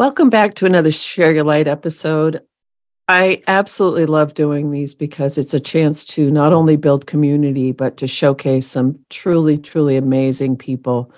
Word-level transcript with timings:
Welcome 0.00 0.30
back 0.30 0.54
to 0.54 0.64
another 0.64 0.90
Share 0.90 1.30
Your 1.30 1.44
Light 1.44 1.68
episode. 1.68 2.40
I 3.06 3.42
absolutely 3.46 4.06
love 4.06 4.32
doing 4.32 4.70
these 4.70 4.94
because 4.94 5.36
it's 5.36 5.52
a 5.52 5.60
chance 5.60 6.06
to 6.06 6.30
not 6.30 6.54
only 6.54 6.76
build 6.76 7.06
community, 7.06 7.72
but 7.72 7.98
to 7.98 8.06
showcase 8.06 8.66
some 8.66 9.00
truly, 9.10 9.58
truly 9.58 9.98
amazing 9.98 10.56
people 10.56 11.12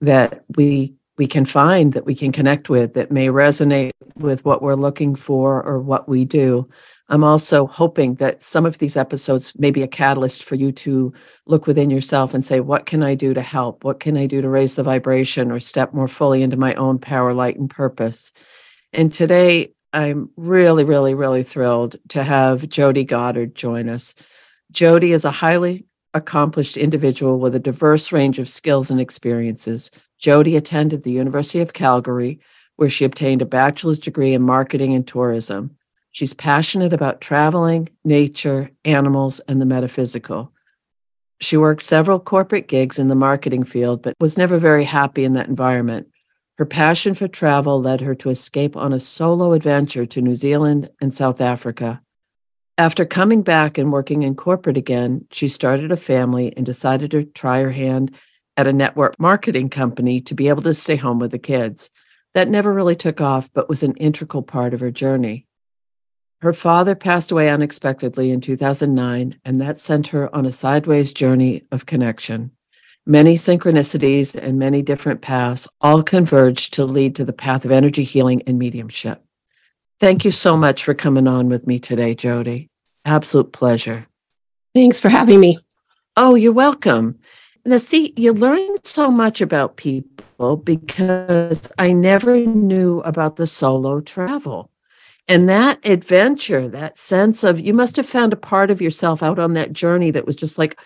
that 0.00 0.44
we 0.54 0.94
we 1.18 1.26
can 1.26 1.44
find 1.44 1.94
that 1.94 2.06
we 2.06 2.14
can 2.14 2.30
connect 2.30 2.70
with 2.70 2.94
that 2.94 3.10
may 3.10 3.26
resonate 3.26 3.90
with 4.14 4.44
what 4.44 4.62
we're 4.62 4.76
looking 4.76 5.16
for 5.16 5.60
or 5.64 5.80
what 5.80 6.08
we 6.08 6.24
do. 6.24 6.68
I'm 7.10 7.24
also 7.24 7.66
hoping 7.66 8.14
that 8.14 8.40
some 8.40 8.64
of 8.64 8.78
these 8.78 8.96
episodes 8.96 9.52
may 9.58 9.72
be 9.72 9.82
a 9.82 9.88
catalyst 9.88 10.44
for 10.44 10.54
you 10.54 10.70
to 10.72 11.12
look 11.44 11.66
within 11.66 11.90
yourself 11.90 12.34
and 12.34 12.44
say, 12.44 12.60
what 12.60 12.86
can 12.86 13.02
I 13.02 13.16
do 13.16 13.34
to 13.34 13.42
help? 13.42 13.82
What 13.82 13.98
can 13.98 14.16
I 14.16 14.26
do 14.26 14.40
to 14.40 14.48
raise 14.48 14.76
the 14.76 14.84
vibration 14.84 15.50
or 15.50 15.58
step 15.58 15.92
more 15.92 16.06
fully 16.06 16.40
into 16.40 16.56
my 16.56 16.74
own 16.74 17.00
power, 17.00 17.34
light, 17.34 17.58
and 17.58 17.68
purpose? 17.68 18.32
And 18.92 19.12
today, 19.12 19.74
I'm 19.92 20.30
really, 20.36 20.84
really, 20.84 21.14
really 21.14 21.42
thrilled 21.42 21.96
to 22.10 22.22
have 22.22 22.68
Jody 22.68 23.02
Goddard 23.02 23.56
join 23.56 23.88
us. 23.88 24.14
Jody 24.70 25.10
is 25.10 25.24
a 25.24 25.32
highly 25.32 25.86
accomplished 26.14 26.76
individual 26.76 27.40
with 27.40 27.56
a 27.56 27.60
diverse 27.60 28.12
range 28.12 28.38
of 28.38 28.48
skills 28.48 28.88
and 28.88 29.00
experiences. 29.00 29.90
Jody 30.18 30.56
attended 30.56 31.02
the 31.02 31.10
University 31.10 31.60
of 31.60 31.72
Calgary, 31.72 32.38
where 32.76 32.88
she 32.88 33.04
obtained 33.04 33.42
a 33.42 33.46
bachelor's 33.46 33.98
degree 33.98 34.32
in 34.32 34.42
marketing 34.42 34.94
and 34.94 35.08
tourism. 35.08 35.76
She's 36.10 36.34
passionate 36.34 36.92
about 36.92 37.20
traveling, 37.20 37.88
nature, 38.04 38.70
animals, 38.84 39.40
and 39.40 39.60
the 39.60 39.66
metaphysical. 39.66 40.52
She 41.40 41.56
worked 41.56 41.82
several 41.82 42.20
corporate 42.20 42.68
gigs 42.68 42.98
in 42.98 43.08
the 43.08 43.14
marketing 43.14 43.64
field, 43.64 44.02
but 44.02 44.14
was 44.20 44.36
never 44.36 44.58
very 44.58 44.84
happy 44.84 45.24
in 45.24 45.34
that 45.34 45.48
environment. 45.48 46.08
Her 46.58 46.66
passion 46.66 47.14
for 47.14 47.28
travel 47.28 47.80
led 47.80 48.02
her 48.02 48.14
to 48.16 48.28
escape 48.28 48.76
on 48.76 48.92
a 48.92 48.98
solo 48.98 49.52
adventure 49.52 50.04
to 50.04 50.20
New 50.20 50.34
Zealand 50.34 50.90
and 51.00 51.14
South 51.14 51.40
Africa. 51.40 52.02
After 52.76 53.06
coming 53.06 53.42
back 53.42 53.78
and 53.78 53.92
working 53.92 54.22
in 54.22 54.34
corporate 54.34 54.76
again, 54.76 55.26
she 55.30 55.48
started 55.48 55.92
a 55.92 55.96
family 55.96 56.52
and 56.56 56.66
decided 56.66 57.10
to 57.12 57.24
try 57.24 57.60
her 57.60 57.70
hand 57.70 58.14
at 58.56 58.66
a 58.66 58.72
network 58.72 59.18
marketing 59.18 59.70
company 59.70 60.20
to 60.22 60.34
be 60.34 60.48
able 60.48 60.62
to 60.62 60.74
stay 60.74 60.96
home 60.96 61.18
with 61.18 61.30
the 61.30 61.38
kids. 61.38 61.88
That 62.34 62.48
never 62.48 62.72
really 62.72 62.96
took 62.96 63.20
off, 63.20 63.50
but 63.54 63.68
was 63.68 63.82
an 63.82 63.94
integral 63.96 64.42
part 64.42 64.74
of 64.74 64.80
her 64.80 64.90
journey. 64.90 65.46
Her 66.42 66.52
father 66.54 66.94
passed 66.94 67.30
away 67.30 67.50
unexpectedly 67.50 68.30
in 68.30 68.40
2009, 68.40 69.38
and 69.44 69.58
that 69.58 69.78
sent 69.78 70.08
her 70.08 70.34
on 70.34 70.46
a 70.46 70.52
sideways 70.52 71.12
journey 71.12 71.64
of 71.70 71.84
connection. 71.84 72.52
Many 73.06 73.34
synchronicities 73.34 74.34
and 74.34 74.58
many 74.58 74.80
different 74.80 75.20
paths 75.20 75.68
all 75.82 76.02
converged 76.02 76.74
to 76.74 76.84
lead 76.86 77.16
to 77.16 77.24
the 77.26 77.34
path 77.34 77.66
of 77.66 77.70
energy 77.70 78.04
healing 78.04 78.42
and 78.46 78.58
mediumship. 78.58 79.22
Thank 79.98 80.24
you 80.24 80.30
so 80.30 80.56
much 80.56 80.82
for 80.82 80.94
coming 80.94 81.28
on 81.28 81.50
with 81.50 81.66
me 81.66 81.78
today, 81.78 82.14
Jody. 82.14 82.70
Absolute 83.04 83.52
pleasure. 83.52 84.06
Thanks 84.74 84.98
for 84.98 85.10
having 85.10 85.40
me. 85.40 85.58
Oh, 86.16 86.36
you're 86.36 86.52
welcome. 86.52 87.18
Now, 87.66 87.76
see, 87.76 88.14
you 88.16 88.32
learn 88.32 88.76
so 88.84 89.10
much 89.10 89.42
about 89.42 89.76
people 89.76 90.56
because 90.56 91.70
I 91.78 91.92
never 91.92 92.38
knew 92.38 93.00
about 93.00 93.36
the 93.36 93.46
solo 93.46 94.00
travel. 94.00 94.70
And 95.30 95.48
that 95.48 95.78
adventure, 95.86 96.68
that 96.68 96.96
sense 96.96 97.44
of 97.44 97.60
you 97.60 97.72
must 97.72 97.94
have 97.94 98.06
found 98.06 98.32
a 98.32 98.36
part 98.36 98.68
of 98.68 98.82
yourself 98.82 99.22
out 99.22 99.38
on 99.38 99.54
that 99.54 99.72
journey 99.72 100.10
that 100.10 100.26
was 100.26 100.34
just 100.34 100.58
like 100.58 100.80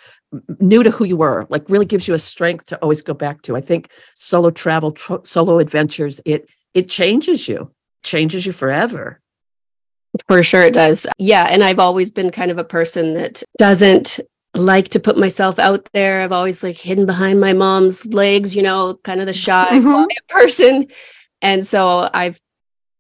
new 0.61 0.83
to 0.83 0.91
who 0.91 1.07
you 1.07 1.17
were, 1.17 1.47
like 1.49 1.71
really 1.71 1.87
gives 1.87 2.07
you 2.07 2.13
a 2.13 2.19
strength 2.19 2.67
to 2.67 2.77
always 2.83 3.01
go 3.01 3.15
back 3.15 3.41
to. 3.43 3.57
I 3.57 3.63
think 3.63 3.91
solo 4.15 4.51
travel, 4.51 4.93
tr- 4.93 5.25
solo 5.25 5.61
adventures, 5.61 6.21
it 6.27 6.47
it 6.75 6.91
changes 6.91 7.49
you, 7.49 7.71
changes 8.03 8.45
you 8.45 8.53
forever. 8.53 9.19
For 10.29 10.43
sure 10.43 10.63
it 10.63 10.75
does. 10.75 11.07
Yeah, 11.19 11.47
and 11.51 11.65
I've 11.65 11.79
always 11.79 12.13
been 12.13 12.31
kind 12.31 12.51
of 12.51 12.59
a 12.59 12.65
person 12.65 13.15
that 13.15 13.43
doesn't 13.57 14.21
like 14.55 14.91
to 14.91 15.01
put 15.01 15.17
myself 15.17 15.59
out 15.59 15.89
there. 15.95 16.21
I've 16.21 16.33
always 16.33 16.63
like 16.63 16.77
hidden 16.77 17.07
behind 17.07 17.41
my 17.41 17.55
mom's 17.55 18.07
legs, 18.13 18.55
you 18.55 18.63
know, 18.63 19.01
kind 19.05 19.21
of 19.21 19.27
the 19.27 19.33
shy 19.33 19.69
mm-hmm. 19.71 20.05
person. 20.29 20.89
And 21.41 21.67
so 21.67 22.11
I've 22.13 22.39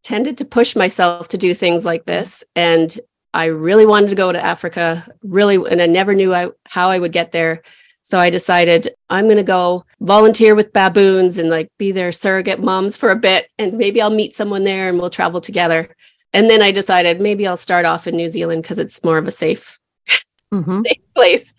tended 0.04 0.38
to 0.38 0.44
push 0.44 0.76
myself 0.76 1.28
to 1.28 1.38
do 1.38 1.54
things 1.54 1.84
like 1.84 2.04
this. 2.04 2.44
And 2.54 2.96
I 3.32 3.46
really 3.46 3.86
wanted 3.86 4.10
to 4.10 4.16
go 4.16 4.30
to 4.30 4.44
Africa, 4.44 5.04
really, 5.22 5.56
and 5.56 5.82
I 5.82 5.86
never 5.86 6.14
knew 6.14 6.32
I, 6.32 6.50
how 6.68 6.90
I 6.90 6.98
would 6.98 7.10
get 7.10 7.32
there. 7.32 7.62
So 8.02 8.18
I 8.18 8.28
decided 8.30 8.88
I'm 9.08 9.24
going 9.24 9.38
to 9.38 9.42
go 9.42 9.86
volunteer 9.98 10.54
with 10.54 10.74
baboons 10.74 11.38
and 11.38 11.48
like 11.48 11.68
be 11.78 11.90
their 11.90 12.12
surrogate 12.12 12.62
moms 12.62 12.98
for 12.98 13.10
a 13.10 13.16
bit. 13.16 13.48
And 13.58 13.78
maybe 13.78 14.00
I'll 14.00 14.10
meet 14.10 14.34
someone 14.34 14.62
there 14.62 14.88
and 14.90 14.98
we'll 14.98 15.10
travel 15.10 15.40
together. 15.40 15.88
And 16.34 16.50
then 16.50 16.60
I 16.60 16.70
decided 16.70 17.20
maybe 17.20 17.46
I'll 17.46 17.56
start 17.56 17.86
off 17.86 18.06
in 18.06 18.14
New 18.14 18.28
Zealand 18.28 18.62
because 18.62 18.78
it's 18.78 19.02
more 19.02 19.16
of 19.16 19.26
a 19.26 19.32
safe, 19.32 19.80
mm-hmm. 20.52 20.82
safe 20.84 21.14
place. 21.16 21.54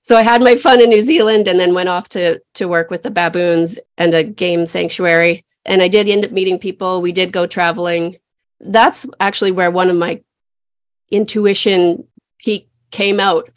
So 0.00 0.16
I 0.16 0.22
had 0.22 0.42
my 0.42 0.56
fun 0.56 0.80
in 0.80 0.88
New 0.88 1.02
Zealand 1.02 1.48
and 1.48 1.60
then 1.60 1.74
went 1.74 1.88
off 1.90 2.08
to 2.10 2.40
to 2.54 2.66
work 2.66 2.90
with 2.90 3.02
the 3.02 3.10
baboons 3.10 3.78
and 3.98 4.14
a 4.14 4.22
game 4.22 4.66
sanctuary 4.66 5.44
and 5.64 5.82
I 5.82 5.88
did 5.88 6.08
end 6.08 6.24
up 6.24 6.30
meeting 6.30 6.58
people. 6.58 7.00
We 7.00 7.12
did 7.12 7.32
go 7.32 7.46
traveling. 7.46 8.16
That's 8.60 9.06
actually 9.20 9.52
where 9.52 9.70
one 9.70 9.90
of 9.90 9.96
my 9.96 10.22
intuition 11.10 12.06
peak 12.38 12.68
came 12.90 13.20
out. 13.20 13.50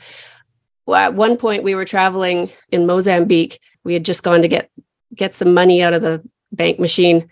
At 0.94 1.14
one 1.14 1.38
point, 1.38 1.64
we 1.64 1.76
were 1.76 1.86
traveling 1.86 2.50
in 2.72 2.88
Mozambique. 2.88 3.60
We 3.84 3.94
had 3.94 4.06
just 4.06 4.24
gone 4.24 4.42
to 4.42 4.48
get 4.48 4.72
get 5.14 5.36
some 5.36 5.54
money 5.54 5.82
out 5.82 5.94
of 5.94 6.02
the 6.02 6.24
bank 6.52 6.80
machine, 6.80 7.30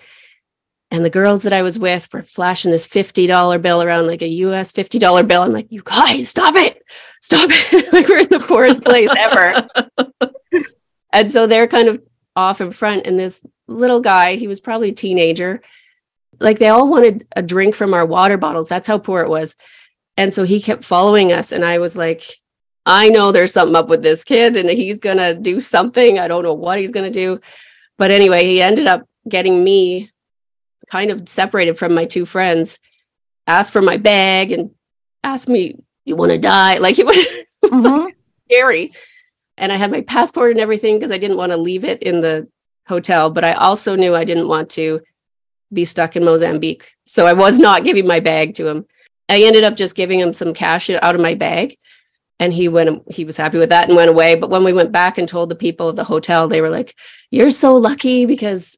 and 0.92 1.06
the 1.06 1.10
girls 1.10 1.44
that 1.44 1.54
I 1.54 1.62
was 1.62 1.80
with 1.80 2.12
were 2.14 2.22
flashing 2.22 2.72
this 2.72 2.86
fifty 2.86 3.28
dollar 3.28 3.58
bill 3.58 3.82
around 3.82 4.08
like 4.08 4.22
a 4.22 4.28
U.S. 4.28 4.74
fifty 4.74 5.00
dollar 5.00 5.24
bill. 5.24 5.42
I'm 5.42 5.54
like, 5.54 5.72
"You 5.72 5.82
guys, 5.84 6.30
stop 6.30 6.56
it! 6.56 6.84
Stop 7.22 7.50
it! 7.52 7.94
like 7.94 8.10
we're 8.10 8.20
in 8.20 8.30
the 8.30 8.40
poorest 8.40 8.84
place 8.84 9.10
ever." 9.18 9.68
and 11.14 11.32
so 11.32 11.48
they're 11.48 11.68
kind 11.68 11.88
of 11.88 12.02
off 12.36 12.62
in 12.62 12.72
front, 12.72 13.08
and 13.08 13.20
this 13.20 13.44
little 13.68 14.02
guy, 14.02 14.36
he 14.36 14.48
was 14.48 14.60
probably 14.60 14.90
a 14.90 14.94
teenager. 14.94 15.62
Like 16.40 16.60
they 16.60 16.68
all 16.68 16.88
wanted 16.88 17.28
a 17.36 17.42
drink 17.42 17.76
from 17.76 17.94
our 17.94 18.06
water 18.06 18.38
bottles. 18.38 18.68
That's 18.68 18.88
how 18.88 18.98
poor 18.98 19.22
it 19.22 19.30
was. 19.30 19.56
And 20.18 20.34
so 20.34 20.44
he 20.44 20.62
kept 20.62 20.86
following 20.86 21.32
us. 21.32 21.52
And 21.52 21.64
I 21.64 21.80
was 21.80 21.96
like, 21.96 22.24
I 22.86 23.10
know 23.10 23.32
there's 23.32 23.54
something 23.54 23.76
up 23.76 23.88
with 23.88 24.04
this 24.04 24.24
kid 24.24 24.56
and 24.56 24.70
he's 24.70 25.00
going 25.00 25.18
to 25.18 25.34
do 25.34 25.60
something. 25.60 26.20
I 26.20 26.28
don't 26.28 26.44
know 26.44 26.54
what 26.54 26.80
he's 26.80 26.92
going 26.92 27.12
to 27.12 27.20
do. 27.20 27.42
But 27.98 28.12
anyway, 28.12 28.46
he 28.46 28.62
ended 28.62 28.88
up 28.88 29.08
getting 29.28 29.64
me 29.64 30.12
kind 30.92 31.10
of 31.10 31.28
separated 31.28 31.78
from 31.78 31.94
my 31.94 32.06
two 32.06 32.26
friends, 32.26 32.80
asked 33.48 33.74
for 33.74 33.82
my 33.82 33.98
bag 33.98 34.52
and 34.52 34.72
asked 35.24 35.50
me, 35.50 35.80
You 36.04 36.16
want 36.16 36.32
to 36.32 36.38
die? 36.38 36.78
Like 36.78 37.00
it 37.00 37.06
was, 37.06 37.18
it 37.18 37.48
was 37.62 37.72
mm-hmm. 37.72 38.06
like 38.06 38.18
scary. 38.46 38.92
And 39.58 39.72
I 39.72 39.76
had 39.76 39.92
my 39.92 40.02
passport 40.02 40.52
and 40.52 40.60
everything 40.60 40.96
because 40.96 41.12
I 41.12 41.18
didn't 41.18 41.38
want 41.38 41.52
to 41.52 41.58
leave 41.58 41.86
it 41.86 42.04
in 42.04 42.22
the 42.22 42.48
hotel, 42.88 43.30
but 43.30 43.44
I 43.44 43.54
also 43.54 43.96
knew 43.96 44.16
I 44.16 44.26
didn't 44.26 44.48
want 44.48 44.70
to 44.72 45.02
be 45.72 45.86
stuck 45.86 46.16
in 46.16 46.24
Mozambique. 46.24 46.92
So 47.06 47.26
I 47.26 47.34
was 47.34 47.60
not 47.68 47.84
giving 47.84 48.08
my 48.08 48.20
bag 48.20 48.56
to 48.56 48.68
him. 48.68 48.86
I 49.28 49.42
ended 49.42 49.64
up 49.64 49.76
just 49.76 49.96
giving 49.96 50.20
him 50.20 50.34
some 50.34 50.54
cash 50.54 50.90
out 50.90 51.16
of 51.16 51.22
my 51.22 51.34
bag 51.34 51.78
and 52.40 52.54
he 52.54 52.68
went 52.68 53.12
he 53.12 53.26
was 53.26 53.38
happy 53.38 53.58
with 53.58 53.70
that 53.70 53.88
and 53.88 53.96
went 53.96 54.10
away. 54.10 54.36
But 54.36 54.50
when 54.50 54.64
we 54.64 54.74
went 54.74 54.92
back 54.92 55.18
and 55.18 55.28
told 55.28 55.50
the 55.50 55.56
people 55.56 55.90
of 55.90 55.96
the 55.96 56.04
hotel 56.04 56.48
they 56.48 56.62
were 56.62 56.70
like 56.70 56.96
you're 57.32 57.50
so 57.50 57.76
lucky 57.76 58.26
because 58.26 58.78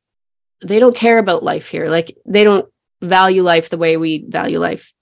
they 0.64 0.80
don't 0.80 0.96
care 0.96 1.18
about 1.18 1.44
life 1.44 1.70
here. 1.70 1.90
Like 1.90 2.18
they 2.26 2.44
don't 2.44 2.68
value 3.02 3.44
life 3.44 3.70
the 3.70 3.78
way 3.78 3.98
we 3.98 4.24
value 4.28 4.60
life. 4.60 4.94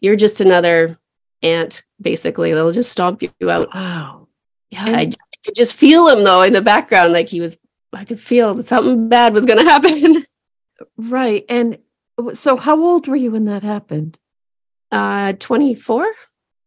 You're 0.00 0.16
just 0.16 0.40
another 0.40 0.98
ant 1.42 1.82
basically. 2.00 2.52
They'll 2.52 2.72
just 2.72 2.92
stomp 2.92 3.22
you 3.22 3.50
out. 3.50 3.74
Wow 3.74 4.21
yeah 4.72 4.84
I, 4.86 5.00
I 5.02 5.36
could 5.44 5.54
just 5.54 5.74
feel 5.74 6.08
him 6.08 6.24
though 6.24 6.42
in 6.42 6.52
the 6.52 6.62
background 6.62 7.12
like 7.12 7.28
he 7.28 7.40
was 7.40 7.56
I 7.92 8.04
could 8.04 8.20
feel 8.20 8.54
that 8.54 8.66
something 8.66 9.08
bad 9.08 9.34
was 9.34 9.44
going 9.44 9.58
to 9.64 9.70
happen. 9.70 10.24
right. 10.96 11.44
And 11.48 11.78
so 12.32 12.56
how 12.56 12.80
old 12.82 13.06
were 13.06 13.16
you 13.16 13.30
when 13.32 13.44
that 13.44 13.62
happened? 13.62 14.18
Uh 14.90 15.34
24. 15.34 16.12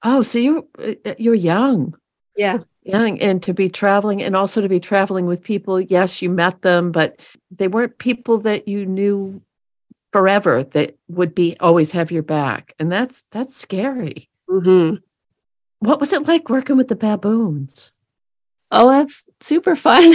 Oh, 0.03 0.21
so 0.21 0.37
you 0.37 0.67
uh, 0.77 1.15
you're 1.17 1.33
young. 1.33 1.95
Yeah. 2.37 2.59
Young 2.83 3.19
and 3.19 3.41
to 3.41 3.53
be 3.53 3.69
traveling 3.69 4.21
and 4.21 4.35
also 4.35 4.61
to 4.61 4.69
be 4.69 4.79
traveling 4.79 5.25
with 5.25 5.41
people. 5.43 5.81
Yes, 5.81 6.21
you 6.21 6.29
met 6.29 6.61
them, 6.61 6.91
but 6.91 7.19
they 7.49 7.67
weren't 7.67 7.97
people 7.97 8.37
that 8.39 8.67
you 8.67 8.85
knew 8.85 9.41
forever 10.13 10.63
that 10.63 10.95
would 11.07 11.33
be 11.33 11.57
always 11.59 11.91
have 11.93 12.11
your 12.11 12.23
back. 12.23 12.75
And 12.77 12.91
that's 12.91 13.23
that's 13.31 13.55
scary. 13.57 14.29
hmm 14.47 14.95
What 15.79 15.99
was 15.99 16.13
it 16.13 16.27
like 16.27 16.49
working 16.49 16.77
with 16.77 16.87
the 16.87 16.95
baboons? 16.95 17.91
Oh 18.71 18.89
that's 18.89 19.23
super 19.41 19.75
fun 19.75 20.03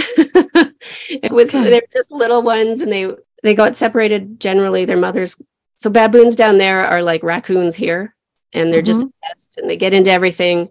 it 1.09 1.31
was 1.31 1.53
okay. 1.53 1.69
they're 1.69 1.81
just 1.91 2.11
little 2.11 2.41
ones 2.41 2.81
and 2.81 2.91
they 2.91 3.09
they 3.43 3.55
got 3.55 3.75
separated 3.75 4.39
generally 4.39 4.85
their 4.85 4.97
mothers 4.97 5.41
so 5.77 5.89
baboons 5.89 6.35
down 6.35 6.57
there 6.57 6.85
are 6.85 7.01
like 7.01 7.23
raccoons 7.23 7.75
here 7.75 8.15
and 8.53 8.71
they're 8.71 8.81
mm-hmm. 8.81 8.85
just 8.85 9.01
a 9.03 9.11
pest 9.23 9.57
and 9.57 9.69
they 9.69 9.77
get 9.77 9.93
into 9.93 10.11
everything 10.11 10.69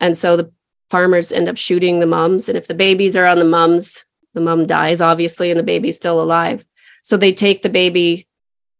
and 0.00 0.16
so 0.16 0.36
the 0.36 0.52
farmers 0.90 1.32
end 1.32 1.48
up 1.48 1.56
shooting 1.56 2.00
the 2.00 2.06
mums 2.06 2.48
and 2.48 2.58
if 2.58 2.68
the 2.68 2.74
babies 2.74 3.16
are 3.16 3.26
on 3.26 3.38
the 3.38 3.44
mums 3.44 4.04
the 4.34 4.40
mum 4.40 4.66
dies 4.66 5.00
obviously 5.00 5.50
and 5.50 5.58
the 5.58 5.64
baby's 5.64 5.96
still 5.96 6.20
alive 6.22 6.64
so 7.02 7.16
they 7.16 7.32
take 7.32 7.62
the 7.62 7.70
baby 7.70 8.28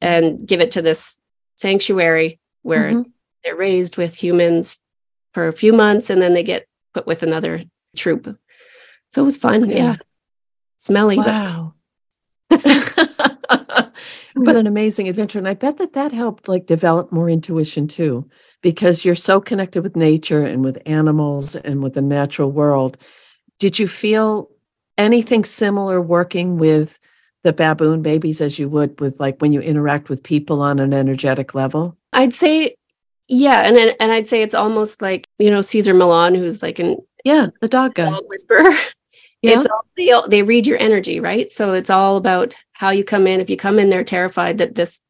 and 0.01 0.47
give 0.47 0.61
it 0.61 0.73
to 0.73 0.83
this 0.83 1.19
sanctuary 1.57 2.39
where 2.63 2.93
Mhm. 2.93 3.13
they're 3.45 3.57
raised 3.57 3.97
with 3.97 4.23
humans 4.23 4.81
for 5.33 5.49
a 5.49 5.53
few 5.53 5.73
months 5.73 6.11
and 6.11 6.21
then 6.21 6.35
they 6.35 6.43
get 6.43 6.67
put 6.95 7.07
with 7.07 7.23
another 7.23 7.65
troop. 7.97 8.37
So 9.13 9.21
it 9.21 9.25
was 9.27 9.37
fun. 9.37 9.65
Okay. 9.65 9.77
Yeah. 9.77 9.97
Smelly, 10.79 11.17
but 11.17 11.27
Wow. 11.27 11.75
but 12.51 14.57
an 14.57 14.67
amazing 14.67 15.09
adventure. 15.09 15.39
And 15.39 15.47
I 15.47 15.55
bet 15.55 15.77
that 15.79 15.93
that 15.93 16.13
helped 16.13 16.49
like 16.49 16.67
develop 16.67 17.13
more 17.13 17.29
intuition 17.29 17.89
too, 17.89 18.29
because 18.63 19.05
you're 19.05 19.15
so 19.15 19.41
connected 19.41 19.83
with 19.83 19.97
nature 19.97 20.45
and 20.45 20.65
with 20.65 20.81
animals 20.87 21.55
and 21.57 21.83
with 21.83 21.93
the 21.95 22.03
natural 22.03 22.51
world. 22.51 22.97
Did 23.59 23.79
you 23.79 23.87
feel 23.87 24.51
anything 24.97 25.45
similar 25.45 26.01
working 26.01 26.57
with 26.59 26.99
the 27.43 27.53
baboon 27.53 28.01
babies 28.03 28.41
as 28.41 28.59
you 28.59 28.69
would 28.71 28.99
with 29.01 29.21
like 29.21 29.41
when 29.43 29.53
you 29.53 29.61
interact 29.61 30.09
with 30.09 30.23
people 30.23 30.63
on 30.63 30.79
an 30.79 30.95
energetic 30.95 31.55
level? 31.55 31.99
I'd 32.15 32.35
say, 32.35 32.77
yeah. 33.29 33.63
And 33.63 33.95
and 34.01 34.11
I'd 34.11 34.27
say 34.27 34.43
it's 34.43 34.55
almost 34.55 35.03
like, 35.03 35.27
you 35.39 35.51
know, 35.51 35.61
Cesar 35.61 35.93
Millan, 35.95 36.35
who's 36.35 36.63
like 36.63 36.79
an 36.79 36.97
Yeah, 37.25 37.49
the 37.61 37.69
dog 37.69 37.95
guy. 37.95 38.11
dog 38.11 38.25
whisperer. 38.29 38.71
Yeah. 39.43 39.57
It's 39.57 39.67
all, 39.67 39.85
they, 39.97 40.13
they 40.29 40.43
read 40.43 40.67
your 40.67 40.79
energy, 40.79 41.19
right? 41.21 41.51
So 41.51 41.73
it's 41.73 41.91
all 41.91 42.17
about 42.17 42.57
how 42.73 42.91
you 42.91 43.05
come 43.05 43.27
in. 43.27 43.41
If 43.41 43.51
you 43.51 43.57
come 43.57 43.79
in 43.79 43.91
there 43.91 44.05
terrified 44.05 44.59
that 44.59 44.75
this 44.77 45.01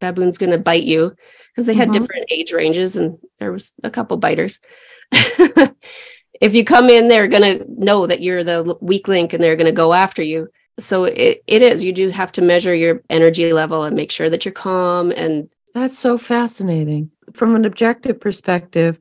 baboon's 0.00 0.38
going 0.38 0.50
to 0.50 0.58
bite 0.58 0.82
you, 0.82 1.14
because 1.52 1.66
they 1.66 1.74
had 1.74 1.90
Mhm. 1.90 1.92
different 1.92 2.26
age 2.30 2.52
ranges 2.52 2.96
and 2.96 3.18
there 3.38 3.52
was 3.52 3.72
a 3.84 3.90
couple 3.90 4.16
biters. 4.16 4.58
if 6.40 6.54
you 6.54 6.64
come 6.64 6.90
in, 6.90 7.08
they're 7.08 7.28
going 7.28 7.58
to 7.58 7.64
know 7.68 8.06
that 8.06 8.20
you're 8.20 8.42
the 8.42 8.76
weak 8.80 9.06
link 9.06 9.32
and 9.32 9.42
they're 9.42 9.56
going 9.56 9.66
to 9.66 9.72
go 9.72 9.92
after 9.92 10.22
you. 10.22 10.48
So 10.78 11.04
it, 11.04 11.42
it 11.46 11.62
is, 11.62 11.84
you 11.84 11.92
do 11.92 12.08
have 12.08 12.32
to 12.32 12.42
measure 12.42 12.74
your 12.74 13.02
energy 13.10 13.52
level 13.52 13.84
and 13.84 13.94
make 13.94 14.10
sure 14.10 14.30
that 14.30 14.44
you're 14.44 14.52
calm 14.52 15.12
and 15.12 15.48
That's 15.74 15.98
so 15.98 16.18
fascinating. 16.18 17.10
From 17.34 17.54
an 17.54 17.64
objective 17.64 18.18
perspective, 18.18 18.98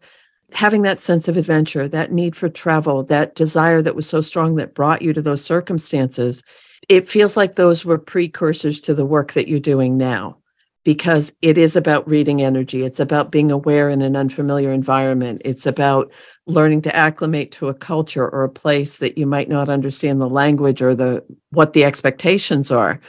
having 0.53 0.81
that 0.83 0.99
sense 0.99 1.27
of 1.27 1.37
adventure, 1.37 1.87
that 1.87 2.11
need 2.11 2.35
for 2.35 2.49
travel, 2.49 3.03
that 3.03 3.35
desire 3.35 3.81
that 3.81 3.95
was 3.95 4.07
so 4.07 4.21
strong 4.21 4.55
that 4.55 4.75
brought 4.75 5.01
you 5.01 5.13
to 5.13 5.21
those 5.21 5.43
circumstances, 5.43 6.43
it 6.89 7.07
feels 7.07 7.37
like 7.37 7.55
those 7.55 7.85
were 7.85 7.97
precursors 7.97 8.81
to 8.81 8.93
the 8.93 9.05
work 9.05 9.33
that 9.33 9.47
you're 9.47 9.59
doing 9.59 9.97
now 9.97 10.37
because 10.83 11.33
it 11.41 11.57
is 11.57 11.75
about 11.75 12.09
reading 12.09 12.41
energy. 12.41 12.83
It's 12.83 12.99
about 12.99 13.31
being 13.31 13.51
aware 13.51 13.87
in 13.89 14.01
an 14.01 14.15
unfamiliar 14.15 14.71
environment. 14.71 15.43
It's 15.45 15.65
about 15.65 16.11
learning 16.47 16.81
to 16.83 16.95
acclimate 16.95 17.51
to 17.53 17.67
a 17.67 17.73
culture 17.73 18.27
or 18.27 18.43
a 18.43 18.49
place 18.49 18.97
that 18.97 19.17
you 19.17 19.27
might 19.27 19.47
not 19.47 19.69
understand 19.69 20.19
the 20.19 20.29
language 20.29 20.81
or 20.81 20.95
the 20.95 21.23
what 21.51 21.73
the 21.73 21.83
expectations 21.83 22.71
are. 22.71 22.99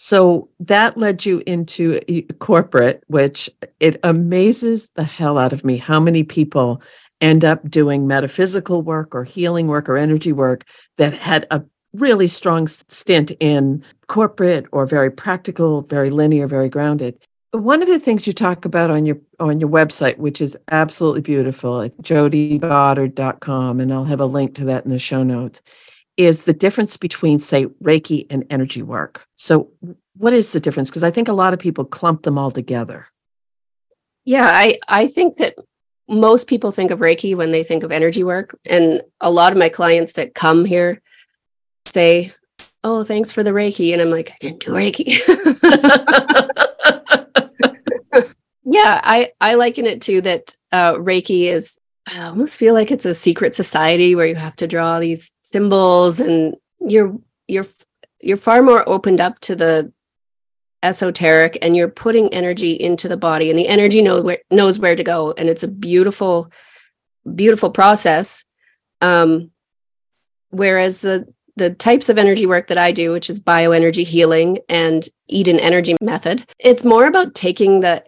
So 0.00 0.48
that 0.60 0.96
led 0.96 1.26
you 1.26 1.42
into 1.44 2.00
corporate, 2.38 3.02
which 3.08 3.50
it 3.80 3.98
amazes 4.04 4.90
the 4.90 5.02
hell 5.02 5.36
out 5.36 5.52
of 5.52 5.64
me 5.64 5.76
how 5.76 5.98
many 5.98 6.22
people 6.22 6.80
end 7.20 7.44
up 7.44 7.68
doing 7.68 8.06
metaphysical 8.06 8.80
work 8.80 9.12
or 9.12 9.24
healing 9.24 9.66
work 9.66 9.88
or 9.88 9.96
energy 9.96 10.32
work 10.32 10.64
that 10.98 11.14
had 11.14 11.48
a 11.50 11.64
really 11.94 12.28
strong 12.28 12.68
stint 12.68 13.32
in 13.40 13.82
corporate 14.06 14.66
or 14.70 14.86
very 14.86 15.10
practical, 15.10 15.82
very 15.82 16.10
linear, 16.10 16.46
very 16.46 16.68
grounded. 16.68 17.18
One 17.50 17.82
of 17.82 17.88
the 17.88 17.98
things 17.98 18.24
you 18.24 18.32
talk 18.32 18.64
about 18.64 18.90
on 18.90 19.04
your 19.04 19.18
on 19.40 19.58
your 19.58 19.68
website, 19.68 20.18
which 20.18 20.40
is 20.40 20.56
absolutely 20.70 21.22
beautiful, 21.22 21.80
at 21.80 21.96
jodygoddard.com, 22.02 23.80
and 23.80 23.92
I'll 23.92 24.04
have 24.04 24.20
a 24.20 24.26
link 24.26 24.54
to 24.56 24.66
that 24.66 24.84
in 24.84 24.90
the 24.90 24.98
show 24.98 25.24
notes, 25.24 25.60
is 26.18 26.42
the 26.42 26.52
difference 26.52 26.98
between, 26.98 27.38
say, 27.38 27.66
Reiki 27.82 28.26
and 28.28 28.44
energy 28.50 28.82
work. 28.82 29.24
So, 29.36 29.70
what 30.16 30.32
is 30.32 30.52
the 30.52 30.60
difference? 30.60 30.90
Because 30.90 31.04
I 31.04 31.12
think 31.12 31.28
a 31.28 31.32
lot 31.32 31.54
of 31.54 31.60
people 31.60 31.84
clump 31.84 32.24
them 32.24 32.36
all 32.36 32.50
together. 32.50 33.06
Yeah, 34.24 34.50
I 34.52 34.78
I 34.88 35.06
think 35.06 35.36
that 35.36 35.54
most 36.08 36.48
people 36.48 36.72
think 36.72 36.90
of 36.90 36.98
Reiki 36.98 37.36
when 37.36 37.52
they 37.52 37.62
think 37.62 37.84
of 37.84 37.92
energy 37.92 38.24
work, 38.24 38.58
and 38.68 39.00
a 39.20 39.30
lot 39.30 39.52
of 39.52 39.58
my 39.58 39.68
clients 39.68 40.14
that 40.14 40.34
come 40.34 40.64
here 40.64 41.00
say, 41.86 42.34
"Oh, 42.82 43.04
thanks 43.04 43.30
for 43.30 43.44
the 43.44 43.52
Reiki," 43.52 43.92
and 43.92 44.02
I'm 44.02 44.10
like, 44.10 44.30
"I 44.30 44.36
didn't 44.40 44.64
do 44.64 44.72
Reiki." 44.72 45.06
yeah, 48.64 49.00
I 49.04 49.30
I 49.40 49.54
liken 49.54 49.86
it 49.86 50.02
to 50.02 50.20
that. 50.22 50.56
Uh, 50.72 50.94
Reiki 50.94 51.44
is 51.44 51.78
I 52.12 52.24
almost 52.24 52.56
feel 52.56 52.74
like 52.74 52.90
it's 52.90 53.06
a 53.06 53.14
secret 53.14 53.54
society 53.54 54.14
where 54.14 54.26
you 54.26 54.34
have 54.34 54.56
to 54.56 54.66
draw 54.66 54.98
these 54.98 55.32
symbols, 55.50 56.20
and 56.20 56.56
you're 56.80 57.18
you're 57.46 57.66
you're 58.20 58.36
far 58.36 58.62
more 58.62 58.88
opened 58.88 59.20
up 59.20 59.38
to 59.40 59.56
the 59.56 59.92
esoteric 60.82 61.58
and 61.60 61.76
you're 61.76 61.88
putting 61.88 62.32
energy 62.32 62.72
into 62.72 63.08
the 63.08 63.16
body 63.16 63.50
and 63.50 63.58
the 63.58 63.66
energy 63.66 64.00
knows 64.00 64.22
where 64.22 64.38
knows 64.50 64.78
where 64.78 64.94
to 64.94 65.02
go 65.02 65.34
and 65.36 65.48
it's 65.48 65.64
a 65.64 65.68
beautiful 65.68 66.52
beautiful 67.34 67.70
process. 67.70 68.44
Um 69.00 69.50
whereas 70.50 71.00
the 71.00 71.26
the 71.56 71.70
types 71.70 72.08
of 72.08 72.18
energy 72.18 72.46
work 72.46 72.68
that 72.68 72.78
I 72.78 72.92
do 72.92 73.10
which 73.10 73.28
is 73.28 73.40
bioenergy 73.40 74.04
healing 74.04 74.58
and 74.68 75.06
Eden 75.26 75.58
energy 75.58 75.96
method 76.00 76.46
it's 76.60 76.84
more 76.84 77.06
about 77.06 77.34
taking 77.34 77.80
the 77.80 78.04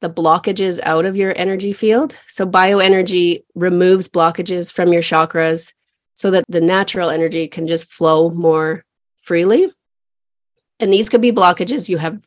the 0.00 0.10
blockages 0.10 0.80
out 0.82 1.04
of 1.04 1.16
your 1.16 1.32
energy 1.36 1.72
field. 1.72 2.18
So 2.26 2.44
bioenergy 2.44 3.44
removes 3.54 4.08
blockages 4.08 4.72
from 4.72 4.92
your 4.92 5.02
chakras 5.02 5.72
so 6.22 6.30
that 6.30 6.44
the 6.48 6.60
natural 6.60 7.10
energy 7.10 7.48
can 7.48 7.66
just 7.66 7.92
flow 7.92 8.30
more 8.30 8.84
freely. 9.18 9.68
And 10.78 10.92
these 10.92 11.08
could 11.08 11.20
be 11.20 11.32
blockages 11.32 11.88
you 11.88 11.98
have 11.98 12.22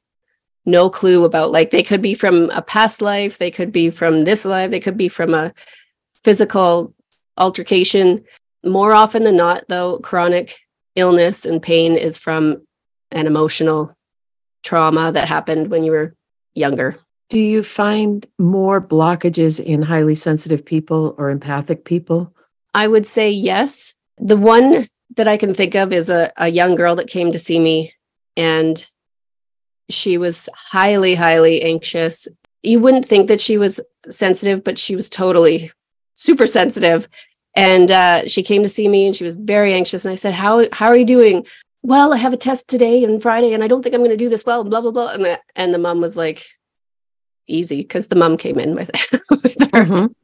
no 0.66 0.90
clue 0.90 1.24
about. 1.24 1.52
Like 1.52 1.72
they 1.72 1.82
could 1.82 2.02
be 2.02 2.14
from 2.14 2.50
a 2.50 2.62
past 2.62 3.02
life 3.02 3.38
they 3.38 3.50
could 3.50 3.72
be 3.72 3.90
from 3.90 4.26
this 4.26 4.44
life 4.44 4.70
they 4.70 4.82
could 4.82 4.98
be 4.98 5.08
from 5.08 5.34
a 5.34 5.54
physical 6.26 6.94
altercation. 7.38 8.26
More 8.66 8.92
often 8.92 9.24
than 9.24 9.38
not 9.38 9.64
though 9.70 10.00
chronic 10.00 10.60
illness 10.96 11.46
and 11.46 11.62
pain 11.62 11.96
is 11.96 12.18
from 12.18 12.68
an 13.12 13.28
emotional 13.28 13.96
trauma 14.62 15.14
that 15.14 15.30
happened 15.30 15.70
when 15.72 15.86
you 15.86 15.92
were 15.92 16.16
younger. 16.54 16.98
Do 17.30 17.40
you 17.40 17.64
find 17.64 18.28
more 18.38 18.82
blockages 18.82 19.64
in 19.64 19.84
highly 19.84 20.16
sensitive 20.16 20.66
people 20.66 21.16
or 21.18 21.30
empathic 21.30 21.86
people? 21.86 22.35
I 22.76 22.88
would 22.88 23.08
say 23.08 23.30
yes. 23.32 23.96
The 24.18 24.36
one 24.38 24.88
that 25.16 25.30
I 25.30 25.38
can 25.38 25.54
think 25.54 25.76
of 25.76 25.94
is 25.94 26.10
a, 26.10 26.32
a 26.36 26.50
young 26.50 26.76
girl 26.76 26.98
that 26.98 27.08
came 27.08 27.32
to 27.32 27.40
see 27.40 27.58
me 27.58 27.94
and 28.36 28.86
she 29.90 30.18
was 30.18 30.50
highly, 30.54 31.16
highly 31.16 31.62
anxious. 31.62 32.28
You 32.64 32.82
wouldn't 32.82 33.06
think 33.06 33.30
that 33.30 33.40
she 33.40 33.58
was 33.58 33.80
sensitive, 34.10 34.64
but 34.64 34.78
she 34.78 34.96
was 34.96 35.10
totally 35.10 35.72
super 36.16 36.46
sensitive. 36.46 37.08
And 37.56 37.90
uh, 37.90 38.28
she 38.28 38.44
came 38.44 38.62
to 38.64 38.70
see 38.70 38.90
me 38.90 39.06
and 39.06 39.16
she 39.16 39.24
was 39.24 39.38
very 39.38 39.74
anxious. 39.74 40.04
And 40.04 40.12
I 40.12 40.16
said, 40.18 40.34
How 40.34 40.68
how 40.74 40.88
are 40.88 40.98
you 40.98 41.06
doing? 41.06 41.46
Well, 41.82 42.12
I 42.14 42.18
have 42.18 42.34
a 42.34 42.38
test 42.38 42.68
today 42.68 43.04
and 43.06 43.22
Friday, 43.22 43.54
and 43.54 43.64
I 43.64 43.68
don't 43.68 43.84
think 43.84 43.96
I'm 43.96 44.02
gonna 44.02 44.18
do 44.18 44.28
this 44.28 44.46
well, 44.46 44.64
blah, 44.66 44.82
blah, 44.82 44.92
blah. 44.92 45.14
And 45.14 45.24
the, 45.24 45.40
and 45.56 45.74
the 45.74 45.78
mom 45.78 46.02
was 46.02 46.18
like, 46.18 46.44
easy, 47.48 47.78
because 47.78 48.08
the 48.08 48.16
mom 48.16 48.36
came 48.38 48.60
in 48.60 48.76
with, 48.76 48.90
with 49.30 49.62
her 49.72 49.86
Mhm. 49.86 50.16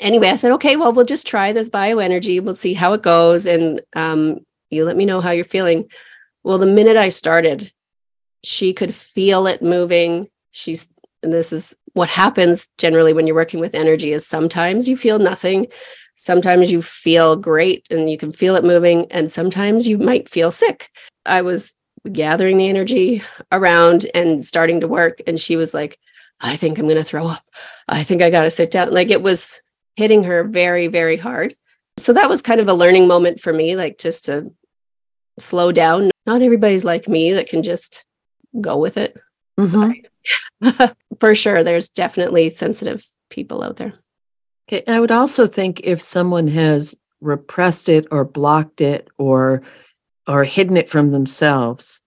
Anyway, 0.00 0.28
I 0.28 0.36
said, 0.36 0.52
okay, 0.52 0.76
well, 0.76 0.92
we'll 0.92 1.04
just 1.04 1.26
try 1.26 1.52
this 1.52 1.70
bioenergy. 1.70 2.42
We'll 2.42 2.54
see 2.54 2.74
how 2.74 2.92
it 2.92 3.02
goes. 3.02 3.46
And 3.46 3.82
um, 3.94 4.40
you 4.70 4.84
let 4.84 4.96
me 4.96 5.04
know 5.04 5.20
how 5.20 5.30
you're 5.30 5.44
feeling. 5.44 5.88
Well, 6.42 6.58
the 6.58 6.66
minute 6.66 6.96
I 6.96 7.08
started, 7.08 7.72
she 8.42 8.72
could 8.72 8.94
feel 8.94 9.46
it 9.46 9.62
moving. 9.62 10.28
She's, 10.50 10.92
and 11.22 11.32
this 11.32 11.52
is 11.52 11.76
what 11.92 12.08
happens 12.08 12.68
generally 12.78 13.12
when 13.12 13.26
you're 13.26 13.36
working 13.36 13.60
with 13.60 13.74
energy 13.74 14.12
is 14.12 14.26
sometimes 14.26 14.88
you 14.88 14.96
feel 14.96 15.18
nothing. 15.18 15.66
Sometimes 16.14 16.70
you 16.70 16.82
feel 16.82 17.36
great 17.36 17.86
and 17.90 18.10
you 18.10 18.18
can 18.18 18.30
feel 18.30 18.54
it 18.56 18.64
moving. 18.64 19.10
And 19.10 19.30
sometimes 19.30 19.88
you 19.88 19.98
might 19.98 20.28
feel 20.28 20.50
sick. 20.50 20.90
I 21.24 21.42
was 21.42 21.74
gathering 22.12 22.56
the 22.56 22.68
energy 22.68 23.22
around 23.50 24.06
and 24.14 24.44
starting 24.44 24.80
to 24.80 24.88
work. 24.88 25.20
And 25.26 25.40
she 25.40 25.56
was 25.56 25.74
like, 25.74 25.98
I 26.40 26.56
think 26.56 26.78
I'm 26.78 26.84
going 26.84 26.96
to 26.96 27.04
throw 27.04 27.26
up. 27.26 27.44
I 27.88 28.02
think 28.02 28.22
I 28.22 28.30
got 28.30 28.44
to 28.44 28.50
sit 28.50 28.70
down. 28.70 28.92
Like 28.92 29.10
it 29.10 29.22
was 29.22 29.62
hitting 29.96 30.24
her 30.24 30.44
very, 30.44 30.86
very 30.86 31.16
hard. 31.16 31.56
So 31.98 32.12
that 32.12 32.28
was 32.28 32.42
kind 32.42 32.60
of 32.60 32.68
a 32.68 32.74
learning 32.74 33.08
moment 33.08 33.40
for 33.40 33.52
me, 33.52 33.74
like 33.74 33.98
just 33.98 34.26
to 34.26 34.52
slow 35.38 35.72
down. 35.72 36.10
Not 36.26 36.42
everybody's 36.42 36.84
like 36.84 37.08
me 37.08 37.32
that 37.32 37.48
can 37.48 37.62
just 37.62 38.04
go 38.60 38.76
with 38.78 38.96
it. 38.96 39.16
Mhm. 39.58 40.04
for 41.20 41.34
sure, 41.34 41.64
there's 41.64 41.88
definitely 41.88 42.50
sensitive 42.50 43.06
people 43.30 43.62
out 43.62 43.76
there. 43.76 43.94
Okay. 44.68 44.82
I 44.86 45.00
would 45.00 45.12
also 45.12 45.46
think 45.46 45.80
if 45.84 46.02
someone 46.02 46.48
has 46.48 46.94
repressed 47.20 47.88
it 47.88 48.06
or 48.10 48.24
blocked 48.24 48.80
it 48.80 49.08
or 49.16 49.62
or 50.26 50.42
hidden 50.44 50.76
it 50.76 50.90
from 50.90 51.12
themselves, 51.12 52.02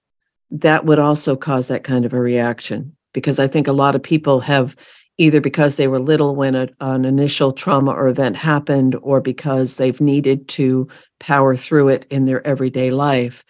that 0.51 0.85
would 0.85 0.99
also 0.99 1.35
cause 1.35 1.69
that 1.69 1.85
kind 1.85 2.05
of 2.05 2.13
a 2.13 2.19
reaction. 2.19 2.95
Because 3.13 3.39
I 3.39 3.47
think 3.47 3.67
a 3.67 3.73
lot 3.73 3.95
of 3.95 4.03
people 4.03 4.41
have 4.41 4.75
either 5.19 5.41
because 5.41 5.75
they 5.75 5.87
were 5.87 5.99
little 5.99 6.33
when 6.33 6.55
a, 6.55 6.69
an 6.79 7.03
initial 7.03 7.51
trauma 7.51 7.91
or 7.91 8.07
event 8.07 8.37
happened, 8.37 8.95
or 9.01 9.19
because 9.19 9.75
they've 9.75 9.99
needed 10.01 10.47
to 10.47 10.87
power 11.19 11.55
through 11.55 11.89
it 11.89 12.05
in 12.09 12.25
their 12.25 12.45
everyday 12.47 12.89
life, 12.89 13.43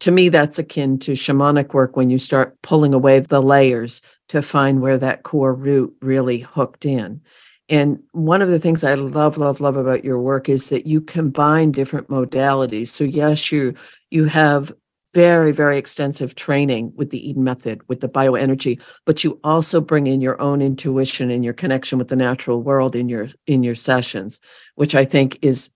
to 0.00 0.10
me, 0.10 0.28
that's 0.28 0.58
akin 0.58 0.98
to 0.98 1.12
shamanic 1.12 1.72
work 1.72 1.96
when 1.96 2.10
you 2.10 2.18
start 2.18 2.60
pulling 2.62 2.92
away 2.92 3.20
the 3.20 3.40
layers 3.42 4.02
to 4.28 4.42
find 4.42 4.82
where 4.82 4.98
that 4.98 5.22
core 5.22 5.54
root 5.54 5.96
really 6.02 6.40
hooked 6.40 6.84
in. 6.84 7.22
And 7.70 8.02
one 8.12 8.42
of 8.42 8.48
the 8.50 8.60
things 8.60 8.84
I 8.84 8.94
love, 8.94 9.38
love, 9.38 9.60
love 9.60 9.76
about 9.76 10.04
your 10.04 10.20
work 10.20 10.50
is 10.50 10.68
that 10.68 10.86
you 10.86 11.00
combine 11.00 11.72
different 11.72 12.08
modalities. 12.08 12.88
So 12.88 13.04
yes, 13.04 13.50
you 13.50 13.74
you 14.10 14.26
have 14.26 14.72
very, 15.14 15.52
very 15.52 15.78
extensive 15.78 16.34
training 16.34 16.92
with 16.96 17.10
the 17.10 17.30
Eden 17.30 17.44
method, 17.44 17.80
with 17.88 18.00
the 18.00 18.08
bioenergy, 18.08 18.82
but 19.06 19.22
you 19.22 19.38
also 19.44 19.80
bring 19.80 20.08
in 20.08 20.20
your 20.20 20.40
own 20.40 20.60
intuition 20.60 21.30
and 21.30 21.44
your 21.44 21.54
connection 21.54 21.98
with 21.98 22.08
the 22.08 22.16
natural 22.16 22.60
world 22.60 22.96
in 22.96 23.08
your 23.08 23.28
in 23.46 23.62
your 23.62 23.76
sessions, 23.76 24.40
which 24.74 24.94
I 24.94 25.04
think 25.04 25.38
is 25.40 25.70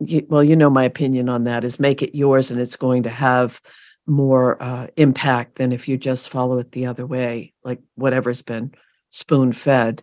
well, 0.00 0.42
you 0.42 0.56
know 0.56 0.70
my 0.70 0.84
opinion 0.84 1.28
on 1.28 1.44
that 1.44 1.64
is 1.64 1.78
make 1.78 2.02
it 2.02 2.16
yours 2.16 2.50
and 2.50 2.60
it's 2.60 2.76
going 2.76 3.02
to 3.02 3.10
have 3.10 3.60
more 4.06 4.60
uh, 4.62 4.86
impact 4.96 5.56
than 5.56 5.72
if 5.72 5.86
you 5.86 5.98
just 5.98 6.30
follow 6.30 6.58
it 6.58 6.72
the 6.72 6.86
other 6.86 7.04
way, 7.04 7.52
like 7.62 7.80
whatever's 7.94 8.42
been 8.42 8.72
spoon 9.10 9.52
fed. 9.52 10.02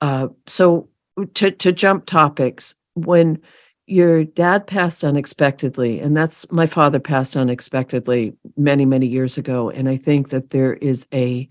Uh, 0.00 0.28
so 0.46 0.88
to 1.34 1.50
to 1.50 1.72
jump 1.72 2.06
topics, 2.06 2.76
when 2.94 3.42
your 3.86 4.24
dad 4.24 4.66
passed 4.66 5.04
unexpectedly, 5.04 6.00
and 6.00 6.16
that's 6.16 6.50
my 6.52 6.66
father 6.66 7.00
passed 7.00 7.36
unexpectedly 7.36 8.34
many 8.56 8.84
many 8.84 9.06
years 9.06 9.38
ago, 9.38 9.70
and 9.70 9.88
I 9.88 9.96
think 9.96 10.30
that 10.30 10.50
there 10.50 10.74
is 10.74 11.06
a 11.12 11.48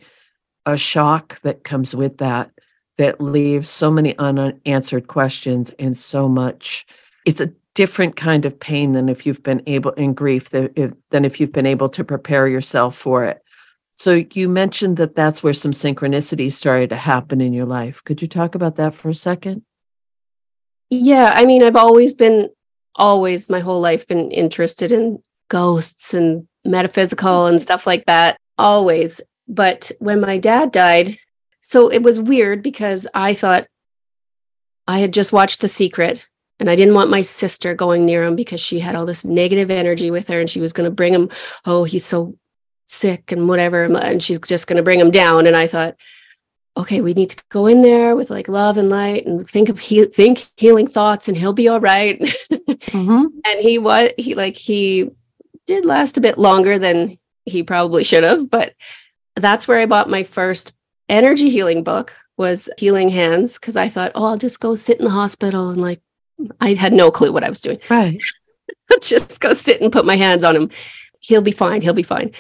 a 0.65 0.77
shock 0.77 1.39
that 1.41 1.63
comes 1.63 1.95
with 1.95 2.17
that 2.17 2.51
that 2.97 3.19
leaves 3.19 3.69
so 3.69 3.89
many 3.89 4.17
unanswered 4.17 5.07
questions 5.07 5.71
and 5.79 5.97
so 5.97 6.29
much. 6.29 6.85
It's 7.25 7.41
a 7.41 7.51
different 7.73 8.15
kind 8.15 8.45
of 8.45 8.59
pain 8.59 8.91
than 8.91 9.09
if 9.09 9.25
you've 9.25 9.43
been 9.43 9.63
able 9.65 9.91
in 9.91 10.13
grief 10.13 10.49
than 10.49 10.69
if, 10.75 10.91
than 11.09 11.25
if 11.25 11.39
you've 11.39 11.53
been 11.53 11.65
able 11.65 11.89
to 11.89 12.03
prepare 12.03 12.47
yourself 12.47 12.95
for 12.95 13.23
it. 13.25 13.41
So 13.95 14.23
you 14.33 14.49
mentioned 14.49 14.97
that 14.97 15.15
that's 15.15 15.43
where 15.43 15.53
some 15.53 15.71
synchronicity 15.71 16.51
started 16.51 16.89
to 16.89 16.95
happen 16.95 17.39
in 17.39 17.53
your 17.53 17.65
life. 17.65 18.03
Could 18.03 18.21
you 18.21 18.27
talk 18.27 18.55
about 18.55 18.75
that 18.77 18.93
for 18.93 19.09
a 19.09 19.15
second? 19.15 19.63
Yeah, 20.91 21.31
I 21.33 21.45
mean, 21.45 21.63
I've 21.63 21.77
always 21.77 22.13
been 22.13 22.49
always 22.95 23.49
my 23.49 23.61
whole 23.61 23.79
life 23.79 24.05
been 24.07 24.29
interested 24.29 24.91
in 24.91 25.23
ghosts 25.47 26.13
and 26.13 26.47
metaphysical 26.65 27.47
and 27.47 27.55
mm-hmm. 27.57 27.63
stuff 27.63 27.87
like 27.87 28.05
that 28.05 28.37
always. 28.57 29.21
But 29.47 29.91
when 29.99 30.19
my 30.19 30.37
dad 30.37 30.71
died, 30.71 31.17
so 31.61 31.89
it 31.89 32.03
was 32.03 32.19
weird 32.19 32.61
because 32.61 33.07
I 33.13 33.33
thought 33.33 33.67
I 34.87 34.99
had 34.99 35.13
just 35.13 35.31
watched 35.31 35.61
The 35.61 35.67
Secret 35.69 36.27
and 36.59 36.69
I 36.69 36.75
didn't 36.75 36.93
want 36.95 37.09
my 37.09 37.21
sister 37.21 37.73
going 37.73 38.05
near 38.05 38.23
him 38.23 38.35
because 38.35 38.59
she 38.59 38.79
had 38.79 38.95
all 38.95 39.05
this 39.05 39.23
negative 39.23 39.71
energy 39.71 40.11
with 40.11 40.27
her 40.27 40.39
and 40.41 40.49
she 40.49 40.59
was 40.59 40.73
going 40.73 40.85
to 40.89 40.95
bring 40.95 41.13
him, 41.13 41.29
oh, 41.65 41.85
he's 41.85 42.05
so 42.05 42.37
sick 42.85 43.31
and 43.31 43.47
whatever. 43.47 43.85
And 43.85 44.21
she's 44.21 44.39
just 44.39 44.67
going 44.67 44.77
to 44.77 44.83
bring 44.83 44.99
him 44.99 45.11
down. 45.11 45.47
And 45.47 45.55
I 45.55 45.67
thought, 45.67 45.95
okay, 46.77 47.01
we 47.01 47.13
need 47.13 47.29
to 47.29 47.43
go 47.49 47.67
in 47.67 47.81
there 47.81 48.15
with 48.15 48.29
like 48.29 48.47
love 48.47 48.77
and 48.77 48.89
light 48.89 49.25
and 49.25 49.47
think 49.47 49.69
of 49.69 49.79
he- 49.79 50.05
think 50.05 50.49
healing 50.55 50.87
thoughts 50.87 51.27
and 51.27 51.37
he'll 51.37 51.53
be 51.53 51.67
all 51.67 51.79
right. 51.79 52.19
mm-hmm. 52.51 53.25
And 53.45 53.59
he 53.59 53.77
was, 53.77 54.11
he 54.17 54.35
like, 54.35 54.55
he 54.55 55.09
did 55.65 55.85
last 55.85 56.17
a 56.17 56.21
bit 56.21 56.37
longer 56.37 56.79
than 56.79 57.17
he 57.45 57.63
probably 57.63 58.03
should 58.03 58.23
have. 58.23 58.49
But 58.49 58.73
that's 59.35 59.67
where 59.67 59.79
I 59.79 59.85
bought 59.85 60.09
my 60.09 60.23
first 60.23 60.73
energy 61.09 61.49
healing 61.49 61.83
book 61.83 62.15
was 62.37 62.69
healing 62.77 63.09
hands 63.09 63.59
because 63.59 63.75
I 63.75 63.89
thought, 63.89 64.13
oh, 64.15 64.25
I'll 64.25 64.37
just 64.37 64.59
go 64.59 64.75
sit 64.75 64.97
in 64.97 65.05
the 65.05 65.11
hospital 65.11 65.69
and 65.69 65.81
like 65.81 66.01
I 66.59 66.73
had 66.73 66.93
no 66.93 67.11
clue 67.11 67.31
what 67.31 67.43
I 67.43 67.49
was 67.49 67.61
doing. 67.61 67.79
Right. 67.89 68.19
Just 69.01 69.39
go 69.39 69.53
sit 69.53 69.81
and 69.81 69.91
put 69.91 70.05
my 70.05 70.15
hands 70.15 70.43
on 70.43 70.55
him. 70.55 70.69
He'll 71.19 71.41
be 71.41 71.51
fine. 71.51 71.81
He'll 71.81 71.93
be 71.93 72.03
fine. 72.03 72.31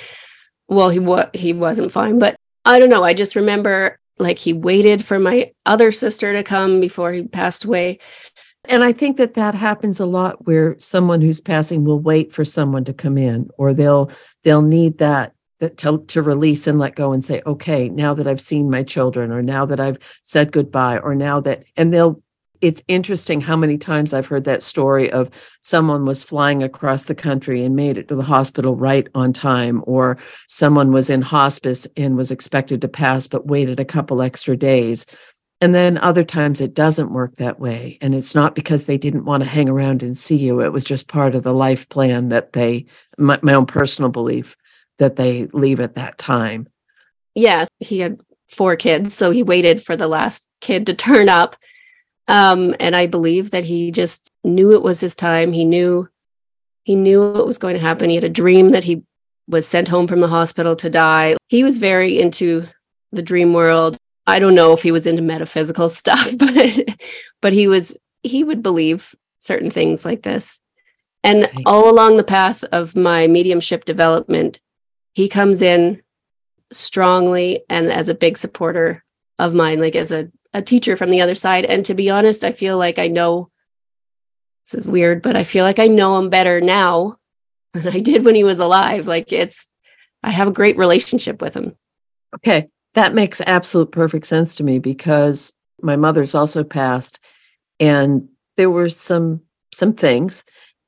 Well, 0.67 0.89
he 0.89 0.99
was 0.99 1.27
he 1.33 1.53
wasn't 1.53 1.91
fine, 1.91 2.19
but 2.19 2.35
I 2.65 2.79
don't 2.79 2.89
know. 2.89 3.03
I 3.03 3.13
just 3.13 3.35
remember 3.35 3.99
like 4.21 4.39
he 4.39 4.53
waited 4.53 5.03
for 5.03 5.19
my 5.19 5.51
other 5.65 5.91
sister 5.91 6.33
to 6.33 6.43
come 6.43 6.79
before 6.79 7.11
he 7.11 7.23
passed 7.23 7.65
away. 7.65 7.99
And 8.65 8.83
I 8.83 8.93
think 8.93 9.17
that 9.17 9.33
that 9.33 9.55
happens 9.55 9.99
a 9.99 10.05
lot 10.05 10.45
where 10.45 10.79
someone 10.79 11.21
who's 11.21 11.41
passing 11.41 11.83
will 11.83 11.99
wait 11.99 12.31
for 12.31 12.45
someone 12.45 12.85
to 12.85 12.93
come 12.93 13.17
in 13.17 13.49
or 13.57 13.73
they'll 13.73 14.11
they'll 14.43 14.61
need 14.61 14.99
that 14.99 15.33
that 15.59 15.77
to, 15.77 16.03
to 16.07 16.21
release 16.21 16.67
and 16.67 16.79
let 16.79 16.95
go 16.95 17.11
and 17.11 17.23
say 17.23 17.41
okay 17.45 17.87
now 17.89 18.13
that 18.15 18.27
i've 18.27 18.41
seen 18.41 18.69
my 18.69 18.81
children 18.81 19.31
or 19.31 19.41
now 19.43 19.65
that 19.65 19.79
i've 19.79 19.99
said 20.23 20.51
goodbye 20.51 20.97
or 20.97 21.13
now 21.13 21.39
that 21.39 21.63
and 21.77 21.93
they'll 21.93 22.21
it's 22.61 22.83
interesting 22.87 23.41
how 23.41 23.57
many 23.57 23.77
times 23.77 24.13
I've 24.13 24.27
heard 24.27 24.43
that 24.43 24.61
story 24.61 25.11
of 25.11 25.29
someone 25.61 26.05
was 26.05 26.23
flying 26.23 26.61
across 26.63 27.03
the 27.03 27.15
country 27.15 27.63
and 27.63 27.75
made 27.75 27.97
it 27.97 28.07
to 28.09 28.15
the 28.15 28.23
hospital 28.23 28.75
right 28.75 29.07
on 29.15 29.33
time, 29.33 29.83
or 29.87 30.17
someone 30.47 30.91
was 30.91 31.09
in 31.09 31.21
hospice 31.21 31.87
and 31.97 32.15
was 32.15 32.31
expected 32.31 32.81
to 32.81 32.87
pass 32.87 33.27
but 33.27 33.47
waited 33.47 33.79
a 33.79 33.85
couple 33.85 34.21
extra 34.21 34.55
days. 34.55 35.05
And 35.59 35.75
then 35.75 35.97
other 35.99 36.23
times 36.23 36.59
it 36.61 36.73
doesn't 36.73 37.13
work 37.13 37.35
that 37.35 37.59
way. 37.59 37.97
And 38.01 38.15
it's 38.15 38.33
not 38.33 38.55
because 38.55 38.85
they 38.85 38.97
didn't 38.97 39.25
want 39.25 39.43
to 39.43 39.49
hang 39.49 39.69
around 39.69 40.01
and 40.01 40.17
see 40.17 40.37
you. 40.37 40.61
It 40.61 40.73
was 40.73 40.83
just 40.83 41.07
part 41.07 41.35
of 41.35 41.43
the 41.43 41.53
life 41.53 41.87
plan 41.89 42.29
that 42.29 42.53
they, 42.53 42.85
my, 43.17 43.39
my 43.43 43.53
own 43.53 43.67
personal 43.67 44.09
belief, 44.09 44.55
that 44.97 45.17
they 45.17 45.45
leave 45.47 45.79
at 45.79 45.95
that 45.95 46.17
time. 46.17 46.67
Yes, 47.35 47.69
he 47.79 47.99
had 47.99 48.19
four 48.49 48.75
kids. 48.75 49.13
So 49.13 49.31
he 49.31 49.43
waited 49.43 49.83
for 49.83 49.95
the 49.95 50.07
last 50.07 50.47
kid 50.61 50.87
to 50.87 50.93
turn 50.93 51.29
up 51.29 51.55
um, 52.31 52.73
and 52.79 52.95
I 52.95 53.07
believe 53.07 53.51
that 53.51 53.65
he 53.65 53.91
just 53.91 54.31
knew 54.41 54.73
it 54.73 54.81
was 54.81 55.01
his 55.01 55.15
time. 55.15 55.51
He 55.51 55.65
knew 55.65 56.07
he 56.83 56.95
knew 56.95 57.33
what 57.33 57.45
was 57.45 57.57
going 57.57 57.75
to 57.75 57.81
happen. 57.81 58.09
He 58.09 58.15
had 58.15 58.23
a 58.23 58.29
dream 58.29 58.71
that 58.71 58.85
he 58.85 59.03
was 59.47 59.67
sent 59.67 59.89
home 59.89 60.07
from 60.07 60.21
the 60.21 60.29
hospital 60.29 60.75
to 60.77 60.89
die. 60.89 61.35
He 61.49 61.63
was 61.63 61.77
very 61.77 62.19
into 62.19 62.67
the 63.11 63.21
dream 63.21 63.53
world. 63.53 63.97
I 64.25 64.39
don't 64.39 64.55
know 64.55 64.71
if 64.71 64.81
he 64.81 64.93
was 64.93 65.05
into 65.05 65.21
metaphysical 65.21 65.89
stuff, 66.01 66.29
but 66.37 66.79
but 67.41 67.51
he 67.51 67.67
was 67.67 67.97
he 68.23 68.45
would 68.45 68.63
believe 68.63 69.13
certain 69.41 69.69
things 69.69 70.05
like 70.05 70.23
this. 70.23 70.59
And 71.23 71.51
all 71.65 71.89
along 71.89 72.15
the 72.15 72.23
path 72.23 72.63
of 72.63 72.95
my 72.95 73.27
mediumship 73.27 73.83
development, 73.83 74.61
he 75.11 75.27
comes 75.27 75.61
in 75.61 76.01
strongly 76.71 77.65
and 77.69 77.91
as 77.91 78.07
a 78.07 78.15
big 78.15 78.37
supporter 78.37 79.03
of 79.37 79.53
mine, 79.53 79.81
like 79.81 79.97
as 79.97 80.13
a 80.13 80.31
a 80.53 80.61
teacher 80.61 80.95
from 80.95 81.09
the 81.09 81.21
other 81.21 81.35
side. 81.35 81.65
And 81.65 81.85
to 81.85 81.93
be 81.93 82.09
honest, 82.09 82.43
I 82.43 82.51
feel 82.51 82.77
like 82.77 82.99
I 82.99 83.07
know 83.07 83.49
this 84.65 84.81
is 84.81 84.87
weird, 84.87 85.21
but 85.21 85.35
I 85.35 85.43
feel 85.43 85.65
like 85.65 85.79
I 85.79 85.87
know 85.87 86.17
him 86.17 86.29
better 86.29 86.61
now 86.61 87.17
than 87.73 87.87
I 87.87 87.99
did 87.99 88.25
when 88.25 88.35
he 88.35 88.43
was 88.43 88.59
alive. 88.59 89.07
Like 89.07 89.31
it's, 89.31 89.69
I 90.23 90.31
have 90.31 90.47
a 90.47 90.51
great 90.53 90.77
relationship 90.77 91.41
with 91.41 91.53
him. 91.53 91.75
Okay. 92.35 92.69
That 92.93 93.13
makes 93.13 93.41
absolute 93.41 93.91
perfect 93.91 94.25
sense 94.25 94.55
to 94.55 94.63
me 94.63 94.79
because 94.79 95.53
my 95.81 95.95
mother's 95.95 96.35
also 96.35 96.63
passed 96.63 97.19
and 97.79 98.29
there 98.57 98.69
were 98.69 98.89
some 98.89 99.41
some 99.73 99.93
things 99.93 100.43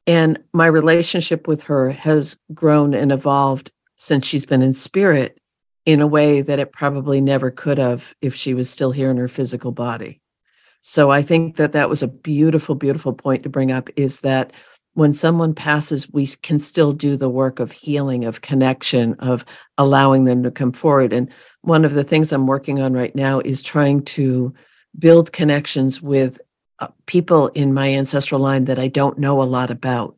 and 0.06 0.40
my 0.52 0.66
relationship 0.66 1.48
with 1.48 1.64
her 1.64 1.92
has 1.92 2.38
grown 2.54 2.94
and 2.94 3.12
evolved 3.12 3.72
since 3.96 4.28
she's 4.28 4.46
been 4.46 4.62
in 4.62 4.74
spirit 4.74 5.40
in 5.86 6.02
a 6.02 6.08
way 6.08 6.42
that 6.42 6.60
it 6.60 6.72
probably 6.72 7.22
never 7.22 7.52
could 7.52 7.78
have 7.78 8.14
if 8.22 8.36
she 8.36 8.54
was 8.54 8.70
still 8.70 8.92
here 8.92 9.12
in 9.12 9.18
her 9.18 9.28
physical 9.28 9.72
body. 9.72 10.22
So 10.82 11.12
I 11.12 11.22
think 11.22 11.58
that 11.58 11.74
that 11.74 11.90
was 11.90 12.04
a 12.04 12.08
beautiful, 12.08 12.76
beautiful 12.76 13.14
point 13.14 13.44
to 13.44 13.50
bring 13.50 13.72
up 13.72 13.90
is 13.96 14.20
that 14.20 14.52
when 14.96 15.14
someone 15.14 15.56
passes, 15.56 16.12
we 16.12 16.28
can 16.28 16.60
still 16.60 16.92
do 16.92 17.18
the 17.18 17.30
work 17.30 17.60
of 17.60 17.72
healing, 17.72 18.26
of 18.26 18.42
connection, 18.42 19.16
of 19.16 19.44
allowing 19.78 20.26
them 20.26 20.44
to 20.44 20.52
come 20.52 20.72
forward. 20.72 21.14
And 21.14 21.30
one 21.62 21.84
of 21.84 21.94
the 21.94 22.04
things 22.04 22.32
I'm 22.32 22.48
working 22.48 22.80
on 22.80 22.94
right 22.94 23.16
now 23.16 23.40
is 23.40 23.64
trying 23.64 24.04
to 24.04 24.54
build 24.98 25.34
connections 25.34 26.02
with 26.02 26.40
uh, 26.80 26.90
people 27.08 27.48
in 27.50 27.74
my 27.74 27.94
ancestral 27.94 28.42
line 28.42 28.66
that 28.66 28.78
I 28.78 28.88
don't 28.88 29.18
know 29.18 29.42
a 29.42 29.44
lot 29.44 29.72
about. 29.72 30.16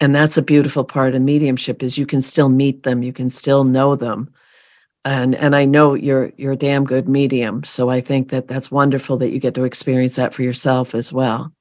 And 0.00 0.14
that's 0.14 0.36
a 0.36 0.42
beautiful 0.42 0.84
part 0.84 1.16
of 1.16 1.22
mediumship 1.22 1.82
is 1.82 1.98
you 1.98 2.06
can 2.06 2.22
still 2.22 2.48
meet 2.48 2.84
them, 2.84 3.02
you 3.02 3.12
can 3.12 3.30
still 3.30 3.64
know 3.64 3.96
them, 3.96 4.32
and 5.04 5.34
and 5.34 5.54
I 5.54 5.64
know 5.64 5.94
you're 5.94 6.32
you're 6.36 6.52
a 6.52 6.56
damn 6.56 6.84
good 6.84 7.08
medium. 7.08 7.64
So 7.64 7.88
I 7.88 8.00
think 8.00 8.30
that 8.30 8.48
that's 8.48 8.70
wonderful 8.70 9.18
that 9.18 9.30
you 9.30 9.38
get 9.38 9.54
to 9.54 9.64
experience 9.64 10.16
that 10.16 10.34
for 10.34 10.42
yourself 10.42 10.94
as 10.94 11.12
well. 11.12 11.52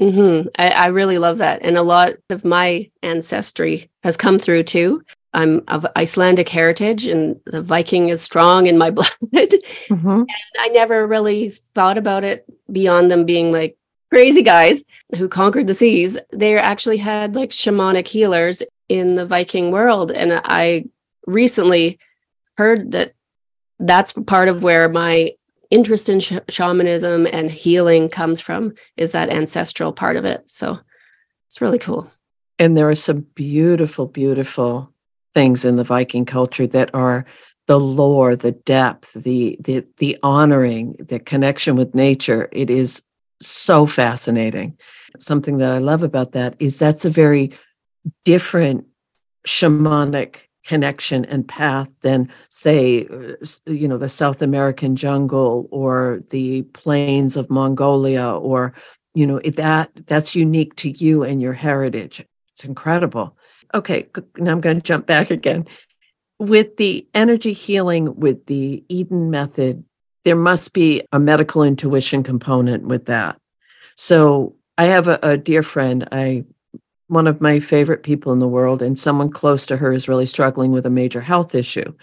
Mm-hmm. 0.00 0.48
I, 0.56 0.68
I 0.68 0.86
really 0.88 1.18
love 1.18 1.38
that, 1.38 1.60
and 1.62 1.76
a 1.76 1.82
lot 1.82 2.14
of 2.30 2.44
my 2.44 2.90
ancestry 3.02 3.90
has 4.02 4.16
come 4.16 4.38
through 4.38 4.64
too. 4.64 5.02
I'm 5.34 5.62
of 5.68 5.86
Icelandic 5.96 6.48
heritage, 6.48 7.06
and 7.06 7.40
the 7.44 7.62
Viking 7.62 8.08
is 8.08 8.22
strong 8.22 8.66
in 8.66 8.78
my 8.78 8.90
blood. 8.92 9.08
Mm-hmm. 9.32 10.08
And 10.08 10.28
I 10.58 10.68
never 10.68 11.06
really 11.06 11.50
thought 11.74 11.98
about 11.98 12.24
it 12.24 12.44
beyond 12.70 13.10
them 13.10 13.24
being 13.24 13.52
like 13.52 13.76
crazy 14.10 14.42
guys 14.42 14.84
who 15.16 15.28
conquered 15.28 15.66
the 15.66 15.74
seas. 15.74 16.18
They 16.32 16.56
actually 16.56 16.96
had 16.96 17.34
like 17.34 17.50
shamanic 17.50 18.08
healers 18.08 18.62
in 18.88 19.16
the 19.16 19.26
Viking 19.26 19.70
world, 19.70 20.12
and 20.12 20.40
I 20.44 20.86
recently 21.26 21.98
heard 22.58 22.92
that 22.92 23.12
that's 23.78 24.12
part 24.26 24.48
of 24.48 24.62
where 24.62 24.88
my 24.88 25.32
interest 25.70 26.08
in 26.08 26.20
sh- 26.20 26.32
shamanism 26.48 27.26
and 27.32 27.50
healing 27.50 28.08
comes 28.08 28.40
from 28.40 28.72
is 28.96 29.12
that 29.12 29.30
ancestral 29.30 29.92
part 29.92 30.16
of 30.16 30.24
it 30.24 30.42
so 30.46 30.78
it's 31.46 31.60
really 31.60 31.78
cool 31.78 32.10
And 32.58 32.76
there 32.76 32.88
are 32.90 32.96
some 32.96 33.20
beautiful, 33.34 34.06
beautiful 34.06 34.92
things 35.32 35.64
in 35.64 35.76
the 35.76 35.84
Viking 35.84 36.26
culture 36.26 36.66
that 36.66 36.90
are 36.92 37.24
the 37.68 37.78
lore, 37.78 38.34
the 38.34 38.52
depth, 38.52 39.12
the 39.14 39.56
the 39.60 39.84
the 39.98 40.18
honoring, 40.22 40.96
the 40.98 41.20
connection 41.20 41.76
with 41.76 41.94
nature. 41.94 42.48
It 42.50 42.70
is 42.70 43.04
so 43.40 43.86
fascinating. 43.86 44.76
Something 45.20 45.58
that 45.58 45.72
I 45.72 45.78
love 45.78 46.02
about 46.02 46.32
that 46.32 46.56
is 46.58 46.78
that's 46.78 47.04
a 47.04 47.10
very 47.10 47.52
different 48.24 48.86
shamanic 49.46 50.47
connection 50.68 51.24
and 51.24 51.48
path 51.48 51.88
than 52.02 52.30
say 52.50 53.08
you 53.64 53.88
know 53.88 53.96
the 53.96 54.08
south 54.10 54.42
american 54.42 54.96
jungle 54.96 55.66
or 55.70 56.22
the 56.28 56.60
plains 56.74 57.38
of 57.38 57.48
mongolia 57.48 58.34
or 58.34 58.74
you 59.14 59.26
know 59.26 59.40
that 59.40 59.90
that's 60.04 60.36
unique 60.36 60.76
to 60.76 60.90
you 60.90 61.22
and 61.22 61.40
your 61.40 61.54
heritage. 61.54 62.22
It's 62.52 62.64
incredible. 62.64 63.36
Okay 63.72 64.06
now 64.36 64.52
i'm 64.52 64.60
going 64.60 64.76
to 64.76 64.82
jump 64.82 65.06
back 65.06 65.30
again. 65.30 65.66
With 66.38 66.76
the 66.76 67.08
energy 67.14 67.54
healing 67.54 68.14
with 68.16 68.44
the 68.44 68.84
eden 68.88 69.30
method 69.30 69.84
there 70.24 70.36
must 70.36 70.74
be 70.74 71.02
a 71.12 71.18
medical 71.18 71.62
intuition 71.62 72.22
component 72.22 72.84
with 72.84 73.06
that. 73.06 73.40
So 73.96 74.54
i 74.76 74.84
have 74.84 75.08
a, 75.08 75.18
a 75.22 75.38
dear 75.38 75.62
friend 75.62 76.06
i 76.12 76.44
one 77.08 77.26
of 77.26 77.40
my 77.40 77.58
favorite 77.58 78.02
people 78.02 78.32
in 78.32 78.38
the 78.38 78.46
world 78.46 78.82
and 78.82 78.98
someone 78.98 79.30
close 79.30 79.66
to 79.66 79.78
her 79.78 79.92
is 79.92 80.08
really 80.08 80.26
struggling 80.26 80.70
with 80.70 80.86
a 80.86 80.90
major 80.90 81.20
health 81.20 81.54
issue. 81.54 81.94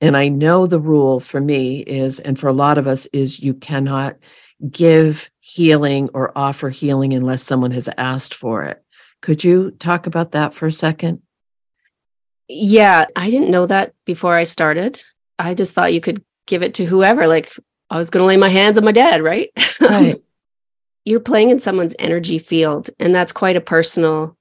And 0.00 0.16
i 0.16 0.28
know 0.28 0.66
the 0.66 0.80
rule 0.80 1.20
for 1.20 1.40
me 1.40 1.80
is 1.80 2.18
and 2.20 2.38
for 2.38 2.48
a 2.48 2.52
lot 2.52 2.78
of 2.78 2.86
us 2.86 3.06
is 3.06 3.40
you 3.40 3.54
cannot 3.54 4.16
give 4.70 5.30
healing 5.40 6.08
or 6.14 6.36
offer 6.36 6.70
healing 6.70 7.12
unless 7.12 7.42
someone 7.42 7.70
has 7.70 7.88
asked 7.96 8.34
for 8.34 8.64
it. 8.64 8.82
Could 9.20 9.44
you 9.44 9.70
talk 9.70 10.06
about 10.06 10.32
that 10.32 10.54
for 10.54 10.66
a 10.66 10.72
second? 10.72 11.22
Yeah 12.48 13.06
i 13.14 13.30
didn't 13.30 13.50
know 13.50 13.66
that 13.66 13.94
before 14.04 14.34
i 14.34 14.44
started. 14.44 15.02
I 15.38 15.54
just 15.54 15.74
thought 15.74 15.94
you 15.94 16.00
could 16.00 16.24
give 16.46 16.62
it 16.62 16.74
to 16.74 16.84
whoever 16.84 17.26
like 17.26 17.52
i 17.90 17.98
was 17.98 18.10
going 18.10 18.22
to 18.22 18.26
lay 18.26 18.36
my 18.36 18.48
hands 18.48 18.78
on 18.78 18.84
my 18.84 18.92
dad 18.92 19.22
right? 19.22 19.50
Right. 19.80 20.22
You're 21.04 21.20
playing 21.20 21.50
in 21.50 21.58
someone's 21.58 21.94
energy 21.98 22.38
field 22.38 22.88
and 22.98 23.14
that's 23.14 23.32
quite 23.32 23.56
a 23.56 23.60
personal 23.60 24.38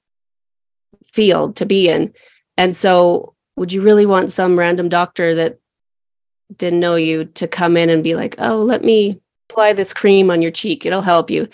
field 1.13 1.57
to 1.57 1.65
be 1.65 1.89
in. 1.89 2.13
And 2.57 2.75
so, 2.75 3.35
would 3.55 3.71
you 3.71 3.81
really 3.81 4.05
want 4.05 4.31
some 4.31 4.57
random 4.57 4.89
doctor 4.89 5.35
that 5.35 5.59
didn't 6.55 6.79
know 6.79 6.95
you 6.95 7.25
to 7.25 7.47
come 7.47 7.77
in 7.77 7.89
and 7.89 8.03
be 8.03 8.15
like, 8.15 8.35
oh, 8.39 8.57
let 8.57 8.83
me 8.83 9.21
apply 9.49 9.73
this 9.73 9.93
cream 9.93 10.31
on 10.31 10.41
your 10.41 10.51
cheek, 10.51 10.85
it'll 10.85 11.01
help 11.01 11.29
you? 11.29 11.47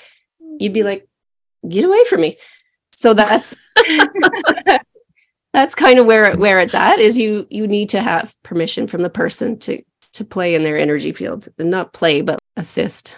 You'd 0.60 0.74
be 0.74 0.82
hmm. 0.82 0.88
like, 0.88 1.08
get 1.68 1.86
away 1.86 2.04
from 2.06 2.22
me. 2.22 2.38
So 2.92 3.14
that's 3.14 3.62
that's 5.54 5.76
kind 5.76 6.00
of 6.00 6.06
where 6.06 6.32
it, 6.32 6.40
where 6.40 6.60
it's 6.60 6.76
at 6.76 7.00
is 7.00 7.18
you 7.18 7.48
you 7.50 7.68
need 7.68 7.90
to 7.90 8.02
have 8.02 8.36
permission 8.44 8.88
from 8.88 9.02
the 9.02 9.10
person 9.10 9.58
to 9.60 9.82
to 10.14 10.26
play 10.26 10.56
in 10.56 10.64
their 10.64 10.78
energy 10.78 11.12
field 11.12 11.48
and 11.58 11.70
not 11.70 11.94
play 11.94 12.22
but 12.22 12.40
assist 12.58 13.18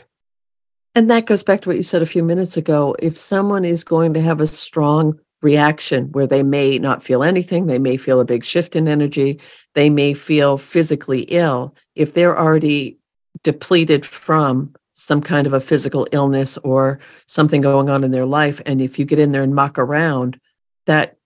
and 0.94 1.10
that 1.10 1.26
goes 1.26 1.44
back 1.44 1.62
to 1.62 1.70
what 1.70 1.78
you 1.78 1.84
said 1.84 2.02
a 2.02 2.08
few 2.08 2.24
minutes 2.24 2.58
ago 2.58 2.96
if 3.00 3.18
someone 3.18 3.66
is 3.66 3.84
going 3.84 4.14
to 4.14 4.22
have 4.22 4.42
a 4.42 4.48
strong 4.48 5.20
reaction 5.42 6.12
where 6.12 6.28
they 6.28 6.44
may 6.44 6.78
not 6.78 7.04
feel 7.04 7.24
anything, 7.24 7.66
they 7.66 7.80
may 7.80 7.98
feel 7.98 8.20
a 8.20 8.26
big 8.26 8.44
shift 8.44 8.76
in 8.76 8.88
energy, 8.88 9.40
they 9.74 9.90
may 9.90 10.14
feel 10.14 10.58
physically 10.58 11.22
ill. 11.24 11.76
If 11.96 12.14
they're 12.14 12.38
already 12.38 12.98
depleted 13.44 14.06
from 14.06 14.76
some 14.94 15.22
kind 15.22 15.48
of 15.48 15.54
a 15.54 15.60
physical 15.60 16.08
illness 16.12 16.58
or 16.60 17.00
something 17.28 17.62
going 17.62 17.90
on 17.90 18.04
in 18.04 18.12
their 18.12 18.26
life, 18.26 18.62
and 18.66 18.82
if 18.82 19.00
you 19.00 19.06
get 19.06 19.20
in 19.20 19.32
there 19.32 19.44
and 19.44 19.56
muck 19.56 19.80
around, 19.80 20.40
that 20.86 21.18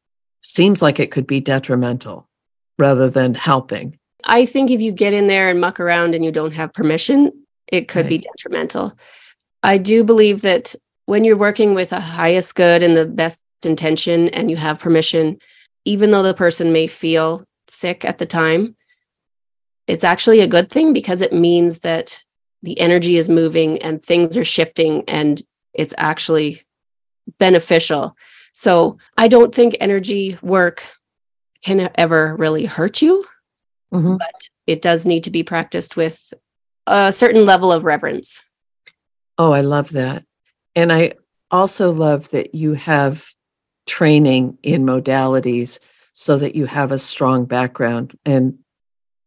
seems 0.41 0.81
like 0.81 0.99
it 0.99 1.11
could 1.11 1.27
be 1.27 1.41
detrimental 1.41 2.29
rather 2.77 3.09
than 3.09 3.33
helping. 3.33 3.97
I 4.23 4.45
think 4.45 4.71
if 4.71 4.81
you 4.81 4.91
get 4.91 5.13
in 5.13 5.27
there 5.27 5.49
and 5.49 5.59
muck 5.59 5.79
around 5.79 6.15
and 6.15 6.23
you 6.23 6.31
don't 6.31 6.53
have 6.53 6.73
permission, 6.73 7.31
it 7.67 7.87
could 7.87 8.05
right. 8.05 8.09
be 8.09 8.17
detrimental. 8.19 8.97
I 9.63 9.77
do 9.77 10.03
believe 10.03 10.41
that 10.41 10.75
when 11.05 11.23
you're 11.23 11.37
working 11.37 11.73
with 11.73 11.91
a 11.91 11.99
highest 11.99 12.55
good 12.55 12.83
and 12.83 12.95
the 12.95 13.05
best 13.05 13.41
intention 13.65 14.29
and 14.29 14.49
you 14.49 14.57
have 14.57 14.79
permission, 14.79 15.39
even 15.85 16.11
though 16.11 16.23
the 16.23 16.33
person 16.33 16.73
may 16.73 16.87
feel 16.87 17.45
sick 17.67 18.05
at 18.05 18.17
the 18.17 18.25
time, 18.25 18.75
it's 19.87 20.03
actually 20.03 20.39
a 20.39 20.47
good 20.47 20.71
thing 20.71 20.93
because 20.93 21.21
it 21.21 21.33
means 21.33 21.79
that 21.79 22.23
the 22.63 22.79
energy 22.79 23.17
is 23.17 23.29
moving 23.29 23.81
and 23.81 24.03
things 24.03 24.35
are 24.35 24.45
shifting 24.45 25.03
and 25.07 25.41
it's 25.73 25.93
actually 25.97 26.63
beneficial. 27.37 28.15
So 28.53 28.97
I 29.17 29.27
don't 29.27 29.53
think 29.53 29.77
energy 29.79 30.37
work 30.41 30.85
can 31.63 31.89
ever 31.95 32.35
really 32.37 32.65
hurt 32.65 33.01
you, 33.01 33.25
mm-hmm. 33.93 34.17
but 34.17 34.49
it 34.65 34.81
does 34.81 35.05
need 35.05 35.25
to 35.25 35.31
be 35.31 35.43
practiced 35.43 35.95
with 35.95 36.33
a 36.87 37.11
certain 37.11 37.45
level 37.45 37.71
of 37.71 37.83
reverence. 37.83 38.43
Oh, 39.37 39.51
I 39.51 39.61
love 39.61 39.91
that. 39.91 40.23
And 40.75 40.91
I 40.91 41.13
also 41.51 41.91
love 41.91 42.29
that 42.29 42.55
you 42.55 42.73
have 42.73 43.27
training 43.85 44.57
in 44.63 44.85
modalities 44.85 45.79
so 46.13 46.37
that 46.37 46.55
you 46.55 46.65
have 46.65 46.91
a 46.91 46.97
strong 46.97 47.45
background. 47.45 48.17
And 48.25 48.59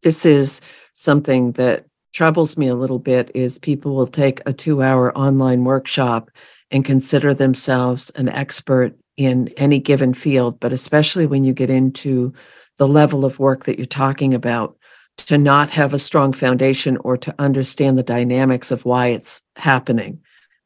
this 0.02 0.24
is 0.24 0.60
something 0.94 1.52
that 1.52 1.84
troubles 2.12 2.56
me 2.56 2.68
a 2.68 2.74
little 2.74 2.98
bit 2.98 3.30
is 3.34 3.58
people 3.58 3.94
will 3.94 4.06
take 4.06 4.40
a 4.40 4.52
2-hour 4.52 5.16
online 5.16 5.64
workshop 5.64 6.30
and 6.70 6.84
consider 6.84 7.34
themselves 7.34 8.10
an 8.10 8.28
expert 8.28 8.94
in 9.16 9.48
any 9.56 9.78
given 9.78 10.14
field, 10.14 10.60
but 10.60 10.72
especially 10.72 11.26
when 11.26 11.44
you 11.44 11.52
get 11.52 11.70
into 11.70 12.32
the 12.76 12.88
level 12.88 13.24
of 13.24 13.38
work 13.38 13.64
that 13.64 13.76
you're 13.76 13.86
talking 13.86 14.32
about, 14.34 14.76
to 15.16 15.36
not 15.36 15.70
have 15.70 15.92
a 15.92 15.98
strong 15.98 16.32
foundation 16.32 16.96
or 16.98 17.16
to 17.16 17.34
understand 17.38 17.98
the 17.98 18.02
dynamics 18.04 18.70
of 18.70 18.84
why 18.84 19.08
it's 19.08 19.42
happening 19.56 20.20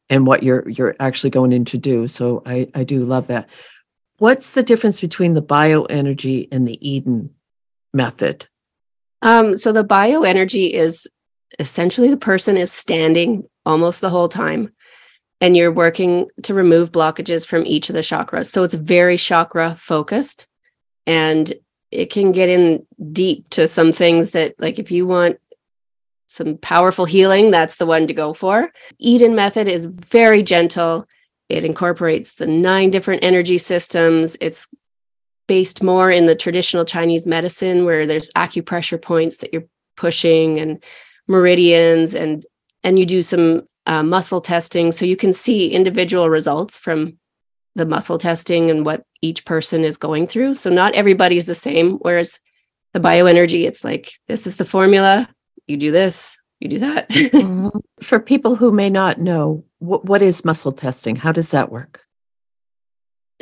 and 0.09 0.27
what 0.27 0.43
you're 0.43 0.69
you're 0.69 0.95
actually 0.99 1.31
going 1.31 1.51
in 1.51 1.65
to 1.65 1.77
do. 1.77 2.07
So 2.07 2.43
I, 2.45 2.69
I 2.75 2.83
do 2.83 3.03
love 3.03 3.27
that. 3.27 3.49
What's 4.17 4.51
the 4.51 4.63
difference 4.63 5.01
between 5.01 5.33
the 5.33 5.41
bioenergy 5.41 6.47
and 6.51 6.67
the 6.67 6.77
Eden 6.87 7.31
method? 7.93 8.47
Um, 9.21 9.55
so 9.55 9.71
the 9.71 9.85
bioenergy 9.85 10.71
is 10.71 11.07
essentially 11.59 12.09
the 12.09 12.17
person 12.17 12.57
is 12.57 12.71
standing 12.71 13.43
almost 13.65 14.01
the 14.01 14.09
whole 14.09 14.29
time 14.29 14.71
and 15.39 15.57
you're 15.57 15.71
working 15.71 16.27
to 16.43 16.53
remove 16.53 16.91
blockages 16.91 17.45
from 17.45 17.65
each 17.65 17.89
of 17.89 17.95
the 17.95 18.01
chakras. 18.01 18.47
So 18.47 18.63
it's 18.63 18.73
very 18.73 19.17
chakra 19.17 19.75
focused 19.77 20.47
and 21.05 21.53
it 21.91 22.09
can 22.09 22.31
get 22.31 22.49
in 22.49 22.85
deep 23.11 23.49
to 23.51 23.67
some 23.67 23.91
things 23.91 24.31
that 24.31 24.55
like 24.59 24.79
if 24.79 24.91
you 24.91 25.05
want 25.05 25.37
some 26.27 26.57
powerful 26.57 27.05
healing, 27.05 27.51
that's 27.51 27.75
the 27.75 27.85
one 27.85 28.07
to 28.07 28.13
go 28.13 28.33
for. 28.33 28.71
Eden 28.97 29.35
method 29.35 29.67
is 29.67 29.85
very 29.85 30.41
gentle. 30.41 31.07
It 31.49 31.63
incorporates 31.63 32.35
the 32.35 32.47
nine 32.47 32.89
different 32.89 33.23
energy 33.23 33.57
systems. 33.57 34.37
It's 34.41 34.67
based 35.47 35.83
more 35.83 36.09
in 36.09 36.25
the 36.25 36.35
traditional 36.35 36.85
Chinese 36.85 37.27
medicine 37.27 37.85
where 37.85 38.07
there's 38.07 38.31
acupressure 38.31 39.01
points 39.01 39.37
that 39.37 39.53
you're 39.53 39.65
pushing 39.95 40.59
and 40.59 40.83
meridians 41.27 42.15
and 42.15 42.45
and 42.83 42.99
you 42.99 43.05
do 43.05 43.21
some 43.21 43.63
uh, 43.85 44.03
muscle 44.03 44.41
testing. 44.41 44.91
So 44.91 45.05
you 45.05 45.15
can 45.15 45.31
see 45.33 45.71
individual 45.71 46.29
results 46.29 46.77
from 46.77 47.17
the 47.75 47.85
muscle 47.85 48.17
testing 48.17 48.69
and 48.69 48.85
what 48.85 49.03
each 49.21 49.45
person 49.45 49.83
is 49.83 49.97
going 49.97 50.27
through. 50.27 50.53
So 50.55 50.69
not 50.69 50.95
everybody's 50.95 51.45
the 51.45 51.55
same 51.55 51.93
whereas 51.97 52.39
the 52.93 52.99
bioenergy 52.99 53.65
it's 53.65 53.83
like 53.83 54.11
this 54.27 54.47
is 54.47 54.57
the 54.57 54.65
formula. 54.65 55.29
You 55.67 55.77
do 55.77 55.91
this 55.91 56.37
you 56.63 56.69
do 56.69 56.79
that 56.79 57.09
mm-hmm. 57.11 57.77
for 58.01 58.19
people 58.19 58.55
who 58.55 58.71
may 58.71 58.89
not 58.89 59.19
know 59.19 59.65
what, 59.79 60.05
what 60.05 60.21
is 60.21 60.45
muscle 60.45 60.71
testing? 60.71 61.15
How 61.15 61.31
does 61.31 61.51
that 61.51 61.71
work? 61.71 62.01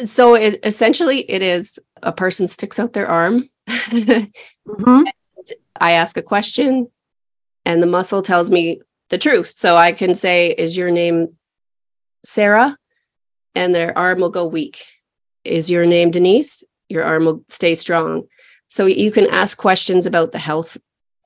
So 0.05 0.36
it 0.36 0.60
essentially 0.65 1.19
it 1.29 1.41
is 1.41 1.79
a 2.01 2.12
person 2.12 2.47
sticks 2.47 2.79
out 2.79 2.93
their 2.93 3.07
arm. 3.07 3.47
mm-hmm. 3.69 5.03
I 5.79 5.91
ask 5.93 6.17
a 6.17 6.23
question 6.23 6.89
and 7.65 7.81
the 7.81 7.88
muscle 7.88 8.21
tells 8.21 8.49
me 8.49 8.81
the 9.10 9.17
truth. 9.17 9.53
So 9.55 9.75
I 9.75 9.91
can 9.91 10.15
say, 10.15 10.49
is 10.49 10.75
your 10.75 10.89
name 10.89 11.38
Sarah? 12.23 12.77
And 13.53 13.75
their 13.75 13.95
arm 13.97 14.19
will 14.19 14.29
go 14.29 14.47
weak. 14.47 14.84
Is 15.43 15.69
your 15.69 15.86
name 15.86 16.12
Denise? 16.12 16.63
Your 16.89 17.03
arm 17.03 17.25
will 17.25 17.43
stay 17.47 17.75
strong. 17.75 18.23
So 18.67 18.86
you 18.86 19.12
can 19.12 19.27
ask 19.27 19.57
questions 19.57 20.05
about 20.05 20.31
the 20.31 20.39
health 20.39 20.77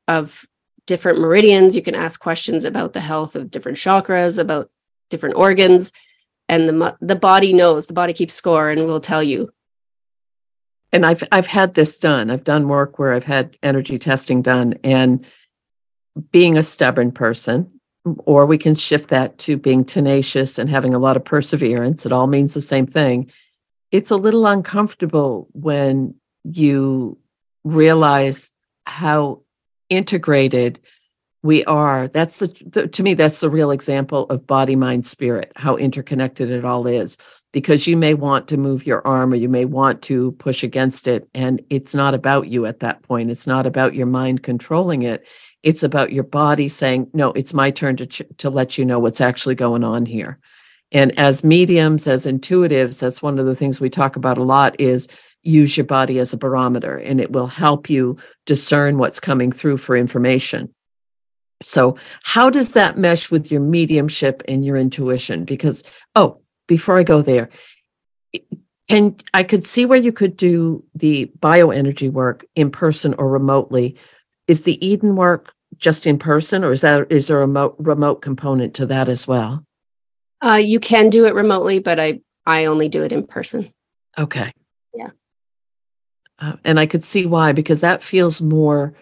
of 0.08 0.46
different 0.88 1.20
meridians. 1.20 1.76
You 1.76 1.82
can 1.82 1.96
ask 1.96 2.20
questions 2.20 2.66
about 2.66 2.94
the 2.94 3.00
health 3.00 3.36
of 3.36 3.52
different 3.52 3.78
chakras, 3.78 4.40
about 4.40 4.70
different 5.10 5.36
organs 5.36 5.92
and 6.48 6.68
the 6.68 6.98
the 7.02 7.16
body 7.16 7.54
knows 7.54 7.88
the 7.88 7.94
body 7.94 8.14
keeps 8.14 8.34
score 8.34 8.70
and 8.70 8.86
will 8.86 9.00
tell 9.00 9.24
you. 9.24 9.52
And 10.92 11.06
i've 11.06 11.24
i've 11.32 11.48
had 11.48 11.74
this 11.74 11.98
done. 11.98 12.30
I've 12.30 12.44
done 12.44 12.68
work 12.68 13.00
where 13.00 13.14
i've 13.14 13.26
had 13.26 13.58
energy 13.64 14.00
testing 14.00 14.42
done 14.42 14.76
and 14.84 15.26
being 16.32 16.58
a 16.58 16.64
stubborn 16.64 17.12
person 17.12 17.72
or 18.20 18.46
we 18.46 18.58
can 18.58 18.76
shift 18.76 19.10
that 19.10 19.38
to 19.40 19.58
being 19.58 19.84
tenacious 19.84 20.60
and 20.60 20.70
having 20.70 20.94
a 20.94 21.00
lot 21.00 21.18
of 21.18 21.26
perseverance 21.26 22.06
it 22.06 22.12
all 22.12 22.28
means 22.28 22.54
the 22.54 22.62
same 22.62 22.86
thing. 22.86 23.32
It's 23.92 24.12
a 24.12 24.18
little 24.18 24.46
uncomfortable 24.46 25.48
when 25.54 26.16
you 26.44 27.18
realize 27.64 28.52
how 28.86 29.42
integrated 29.90 30.80
we 31.46 31.64
are. 31.66 32.08
That's 32.08 32.40
the, 32.40 32.48
the, 32.66 32.88
to 32.88 33.04
me 33.04 33.14
that's 33.14 33.40
the 33.40 33.52
real 33.52 33.70
example 33.70 34.24
of 34.32 34.48
body 34.48 34.76
mind 34.76 35.06
spirit 35.06 35.52
how 35.56 35.76
interconnected 35.76 36.50
it 36.50 36.66
all 36.66 36.88
is. 36.88 37.20
Because 37.54 37.86
you 37.86 37.96
may 37.96 38.16
want 38.16 38.48
to 38.48 38.58
move 38.58 38.88
your 38.88 39.06
arm 39.08 39.32
or 39.32 39.36
you 39.36 39.48
may 39.48 39.64
want 39.64 40.02
to 40.04 40.32
push 40.34 40.64
against 40.64 41.08
it 41.08 41.30
and 41.36 41.62
it's 41.70 41.94
not 41.94 42.16
about 42.16 42.48
you 42.48 42.66
at 42.66 42.80
that 42.80 43.04
point. 43.04 43.30
It's 43.30 43.46
not 43.46 43.68
about 43.68 43.94
your 43.94 44.08
mind 44.08 44.42
controlling 44.42 45.04
it. 45.04 45.24
It's 45.62 45.84
about 45.84 46.12
your 46.12 46.24
body 46.24 46.68
saying 46.68 47.12
no 47.14 47.32
it's 47.34 47.54
my 47.54 47.70
turn 47.70 47.96
to 47.98 48.08
ch- 48.08 48.24
to 48.40 48.50
let 48.50 48.80
you 48.80 48.84
know 48.84 48.98
what's 48.98 49.22
actually 49.22 49.56
going 49.56 49.84
on 49.84 50.08
here. 50.08 50.40
And 50.92 51.18
as 51.20 51.44
mediums 51.44 52.08
as 52.08 52.26
intuitives 52.26 53.02
that's 53.02 53.22
one 53.22 53.38
of 53.38 53.46
the 53.46 53.56
things 53.56 53.80
we 53.80 53.92
talk 53.92 54.16
about 54.16 54.40
a 54.40 54.44
lot 54.44 54.76
is 54.82 55.08
use 55.46 55.78
your 55.78 55.86
body 55.86 56.20
as 56.20 56.34
a 56.34 56.38
barometer 56.38 56.98
and 56.98 57.22
it 57.22 57.32
will 57.32 57.48
help 57.48 57.90
you 57.90 58.18
discern 58.46 58.98
what's 58.98 59.20
coming 59.20 59.52
through 59.52 59.78
for 59.78 59.96
information 59.96 60.74
so, 61.62 61.98
how 62.24 62.50
does 62.50 62.74
that 62.74 62.98
mesh 62.98 63.32
with 63.32 63.52
your 63.52 63.62
mediumship 63.62 64.44
and 64.48 64.66
your 64.66 64.76
intuition? 64.76 65.46
Because, 65.46 65.84
oh, 66.16 66.42
before 66.68 66.98
I 66.98 67.04
go 67.04 67.22
there, 67.22 67.50
and 68.90 69.24
I 69.34 69.44
could 69.44 69.66
see 69.66 69.86
where 69.86 69.98
you 69.98 70.12
could 70.12 70.36
do 70.38 70.84
the 70.94 71.32
bioenergy 71.40 72.12
work 72.12 72.46
in 72.56 72.72
person 72.72 73.16
or 73.18 73.30
remotely. 73.30 73.98
Is 74.48 74.64
the 74.64 74.86
Eden 74.86 75.16
work 75.16 75.54
just 75.78 76.06
in 76.06 76.20
person, 76.20 76.64
or 76.64 76.72
is 76.72 76.82
that 76.82 77.12
is 77.12 77.28
there 77.28 77.38
a 77.38 77.42
remote, 77.42 77.76
remote 77.80 78.22
component 78.22 78.76
to 78.76 78.86
that 78.88 79.10
as 79.10 79.28
well? 79.28 79.66
Uh, 80.46 80.62
you 80.64 80.80
can 80.80 81.10
do 81.10 81.26
it 81.26 81.34
remotely, 81.34 81.80
but 81.80 82.00
I 82.00 82.20
I 82.46 82.66
only 82.66 82.90
do 82.90 83.04
it 83.04 83.12
in 83.12 83.26
person. 83.26 83.72
Okay. 84.18 84.52
Yeah. 84.94 85.10
Uh, 86.40 86.58
and 86.64 86.80
I 86.80 86.86
could 86.86 87.04
see 87.04 87.26
why 87.26 87.52
because 87.52 87.82
that 87.82 88.04
feels 88.04 88.42
more 88.42 88.94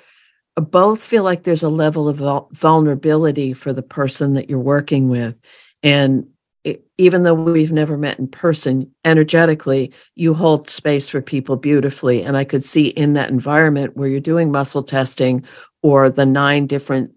both 0.61 1.03
feel 1.03 1.23
like 1.23 1.43
there's 1.43 1.63
a 1.63 1.69
level 1.69 2.07
of 2.07 2.47
vulnerability 2.51 3.53
for 3.53 3.73
the 3.73 3.81
person 3.81 4.33
that 4.33 4.49
you're 4.49 4.59
working 4.59 5.09
with. 5.09 5.39
And 5.81 6.27
it, 6.63 6.85
even 6.97 7.23
though 7.23 7.33
we've 7.33 7.71
never 7.71 7.97
met 7.97 8.19
in 8.19 8.27
person 8.27 8.91
energetically 9.03 9.91
you 10.15 10.33
hold 10.33 10.69
space 10.69 11.09
for 11.09 11.21
people 11.21 11.57
beautifully. 11.57 12.23
And 12.23 12.37
i 12.37 12.45
could 12.45 12.63
see 12.63 12.87
in 12.87 13.13
that 13.13 13.29
environment 13.29 13.97
where 13.97 14.07
you're 14.07 14.19
doing 14.19 14.51
muscle 14.51 14.83
testing 14.83 15.43
or 15.81 16.09
the 16.09 16.25
nine 16.25 16.67
different 16.67 17.11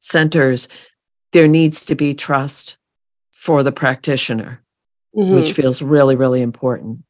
centers 0.00 0.68
there 1.32 1.48
needs 1.48 1.84
to 1.84 1.94
be 1.94 2.14
trust 2.14 2.76
for 3.32 3.62
the 3.62 3.72
practitioner 3.72 4.62
mm-hmm. 5.14 5.34
which 5.34 5.52
feels 5.52 5.82
really 5.82 6.16
really 6.16 6.42
important 6.42 7.04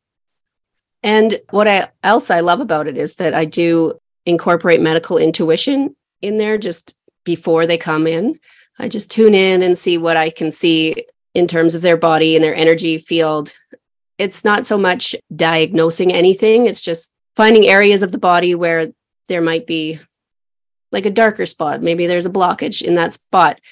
and 1.09 1.40
what 1.49 1.66
I, 1.66 1.88
else 2.03 2.31
I 2.31 2.40
love 2.40 2.61
about 2.61 2.87
it 2.87 2.99
is 2.99 3.14
that 3.14 3.33
I 3.33 3.47
do 3.47 3.99
incorporate 4.27 4.83
medical 4.83 5.16
intuition 5.16 5.97
in 6.21 6.37
there 6.37 6.59
just 6.59 6.94
before 7.25 7.66
they 7.66 7.79
come 7.79 8.07
in. 8.07 8.38
I 8.79 8.90
just 8.90 9.11
tune 9.11 9.35
in 9.35 9.62
and 9.62 9.79
see 9.79 9.97
what 9.97 10.18
I 10.18 10.29
can 10.29 10.53
see 10.53 11.07
in 11.33 11.47
terms 11.47 11.75
of 11.75 11.81
their 11.81 11.97
body 11.97 12.37
and 12.37 12.44
their 12.44 12.55
energy 12.55 12.99
field. 12.99 13.57
It's 14.18 14.44
not 14.44 14.66
so 14.66 14.77
much 14.77 15.16
diagnosing 15.35 16.12
anything, 16.12 16.66
it's 16.66 16.83
just 16.83 17.11
finding 17.35 17.66
areas 17.66 18.03
of 18.03 18.12
the 18.12 18.18
body 18.18 18.55
where 18.55 18.88
there 19.29 19.40
might 19.40 19.66
be 19.66 19.99
like 20.92 21.07
a 21.07 21.11
darker 21.11 21.47
spot. 21.47 21.81
Maybe 21.81 22.07
there's 22.07 22.27
a 22.27 22.31
blockage 22.31 22.83
in 22.83 22.97
that 22.97 23.14
spot. 23.14 23.62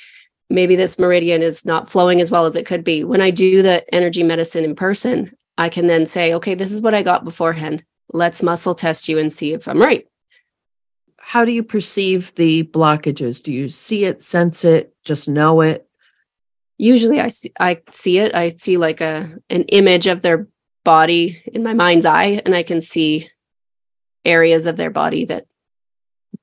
Maybe 0.49 0.75
this 0.75 0.99
meridian 0.99 1.43
is 1.43 1.67
not 1.67 1.91
flowing 1.91 2.23
as 2.23 2.31
well 2.31 2.47
as 2.47 2.57
it 2.57 2.65
could 2.65 2.83
be. 2.83 3.05
When 3.05 3.21
I 3.21 3.31
do 3.31 3.61
the 3.61 3.95
energy 3.95 4.23
medicine 4.23 4.65
in 4.65 4.75
person, 4.75 5.36
I 5.59 5.69
can 5.69 5.87
then 5.87 6.07
say, 6.07 6.35
okay, 6.35 6.55
this 6.55 6.73
is 6.73 6.83
what 6.83 6.95
I 6.95 7.03
got 7.03 7.25
beforehand. 7.25 7.85
Let's 8.13 8.43
muscle 8.43 8.75
test 8.75 9.09
you 9.09 9.19
and 9.19 9.33
see 9.33 9.53
if 9.53 9.67
I'm 9.67 9.81
right 9.81 10.07
how 11.27 11.45
do 11.45 11.51
you 11.51 11.65
perceive 11.65 12.33
the 12.37 12.63
blockages? 12.63 13.43
Do 13.43 13.53
you 13.53 13.69
see 13.69 14.05
it, 14.05 14.23
sense 14.23 14.65
it, 14.65 14.95
just 15.03 15.29
know 15.29 15.61
it? 15.61 15.85
Usually 16.79 17.21
I 17.21 17.31
see 17.31 17.51
I 17.59 17.83
see 17.91 18.19
it. 18.19 18.33
I 18.33 18.51
see 18.51 18.77
like 18.77 19.01
a 19.01 19.37
an 19.51 19.63
image 19.65 20.07
of 20.07 20.23
their 20.23 20.47
body 20.85 21.43
in 21.53 21.65
my 21.65 21.75
mind's 21.75 22.07
eye 22.07 22.41
and 22.47 22.55
I 22.55 22.63
can 22.63 22.81
see 22.81 23.29
areas 24.25 24.69
of 24.69 24.77
their 24.77 24.91
body 24.91 25.25
that 25.25 25.47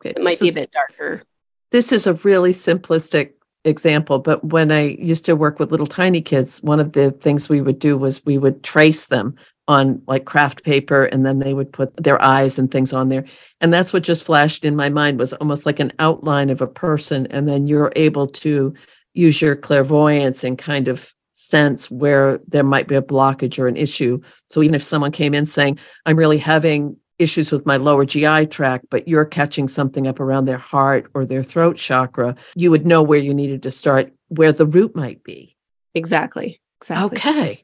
okay. 0.05 0.21
might 0.21 0.37
so 0.37 0.45
be 0.45 0.49
a 0.49 0.53
bit 0.53 0.71
darker. 0.73 1.23
This 1.71 1.93
is 1.93 2.05
a 2.05 2.15
really 2.15 2.51
simplistic 2.51 3.35
example, 3.65 4.19
but 4.19 4.43
when 4.43 4.71
I 4.71 4.89
used 4.99 5.25
to 5.25 5.35
work 5.35 5.59
with 5.59 5.71
little 5.71 5.87
tiny 5.87 6.21
kids, 6.21 6.61
one 6.63 6.79
of 6.79 6.93
the 6.93 7.11
things 7.11 7.49
we 7.49 7.61
would 7.61 7.79
do 7.79 7.97
was 7.97 8.25
we 8.25 8.37
would 8.37 8.63
trace 8.63 9.05
them 9.05 9.35
on 9.67 10.01
like 10.07 10.25
craft 10.25 10.63
paper 10.63 11.05
and 11.05 11.25
then 11.25 11.39
they 11.39 11.53
would 11.53 11.71
put 11.71 11.95
their 11.95 12.21
eyes 12.21 12.59
and 12.59 12.69
things 12.69 12.91
on 12.91 13.09
there. 13.09 13.23
And 13.61 13.71
that's 13.71 13.93
what 13.93 14.03
just 14.03 14.25
flashed 14.25 14.65
in 14.65 14.75
my 14.75 14.89
mind 14.89 15.17
was 15.17 15.33
almost 15.33 15.65
like 15.65 15.79
an 15.79 15.93
outline 15.99 16.49
of 16.49 16.61
a 16.61 16.67
person 16.67 17.27
and 17.27 17.47
then 17.47 17.67
you're 17.67 17.93
able 17.95 18.27
to 18.27 18.73
use 19.13 19.41
your 19.41 19.55
clairvoyance 19.55 20.43
and 20.43 20.57
kind 20.57 20.87
of 20.87 21.13
sense 21.33 21.89
where 21.89 22.39
there 22.47 22.63
might 22.63 22.87
be 22.87 22.95
a 22.95 23.01
blockage 23.01 23.57
or 23.57 23.67
an 23.67 23.77
issue. 23.77 24.19
So 24.49 24.61
even 24.61 24.75
if 24.75 24.83
someone 24.83 25.11
came 25.11 25.33
in 25.33 25.45
saying 25.45 25.79
i'm 26.05 26.17
really 26.17 26.37
having 26.37 26.97
issues 27.19 27.51
with 27.51 27.65
my 27.65 27.77
lower 27.77 28.05
gi 28.05 28.45
tract 28.47 28.85
but 28.89 29.07
you're 29.07 29.25
catching 29.25 29.67
something 29.67 30.07
up 30.07 30.19
around 30.19 30.45
their 30.45 30.57
heart 30.57 31.09
or 31.13 31.25
their 31.25 31.43
throat 31.43 31.77
chakra 31.77 32.35
you 32.55 32.71
would 32.71 32.85
know 32.85 33.03
where 33.03 33.19
you 33.19 33.33
needed 33.33 33.63
to 33.63 33.71
start 33.71 34.11
where 34.29 34.51
the 34.51 34.65
root 34.65 34.95
might 34.95 35.23
be 35.23 35.55
exactly 35.93 36.59
exactly 36.79 37.17
okay 37.17 37.63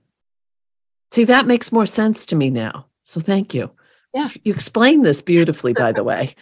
See, 1.12 1.24
that 1.26 1.48
makes 1.48 1.72
more 1.72 1.86
sense 1.86 2.26
to 2.28 2.36
me 2.36 2.50
now. 2.50 2.86
So 3.06 3.20
thank 3.20 3.54
you. 3.54 3.72
Yeah. 4.14 4.30
You 4.44 4.54
explained 4.54 5.06
this 5.06 5.22
beautifully, 5.22 5.74
by 5.74 5.92
the 5.92 6.04
way. 6.04 6.36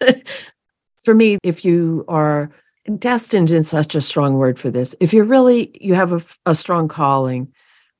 for 1.02 1.14
me, 1.14 1.38
if 1.42 1.64
you 1.64 2.04
are 2.08 2.50
destined 2.98 3.50
in 3.50 3.62
such 3.62 3.94
a 3.94 4.00
strong 4.00 4.34
word 4.34 4.58
for 4.58 4.70
this, 4.70 4.94
if 5.00 5.12
you're 5.12 5.24
really, 5.24 5.70
you 5.80 5.94
have 5.94 6.12
a, 6.12 6.22
a 6.46 6.54
strong 6.54 6.88
calling 6.88 7.52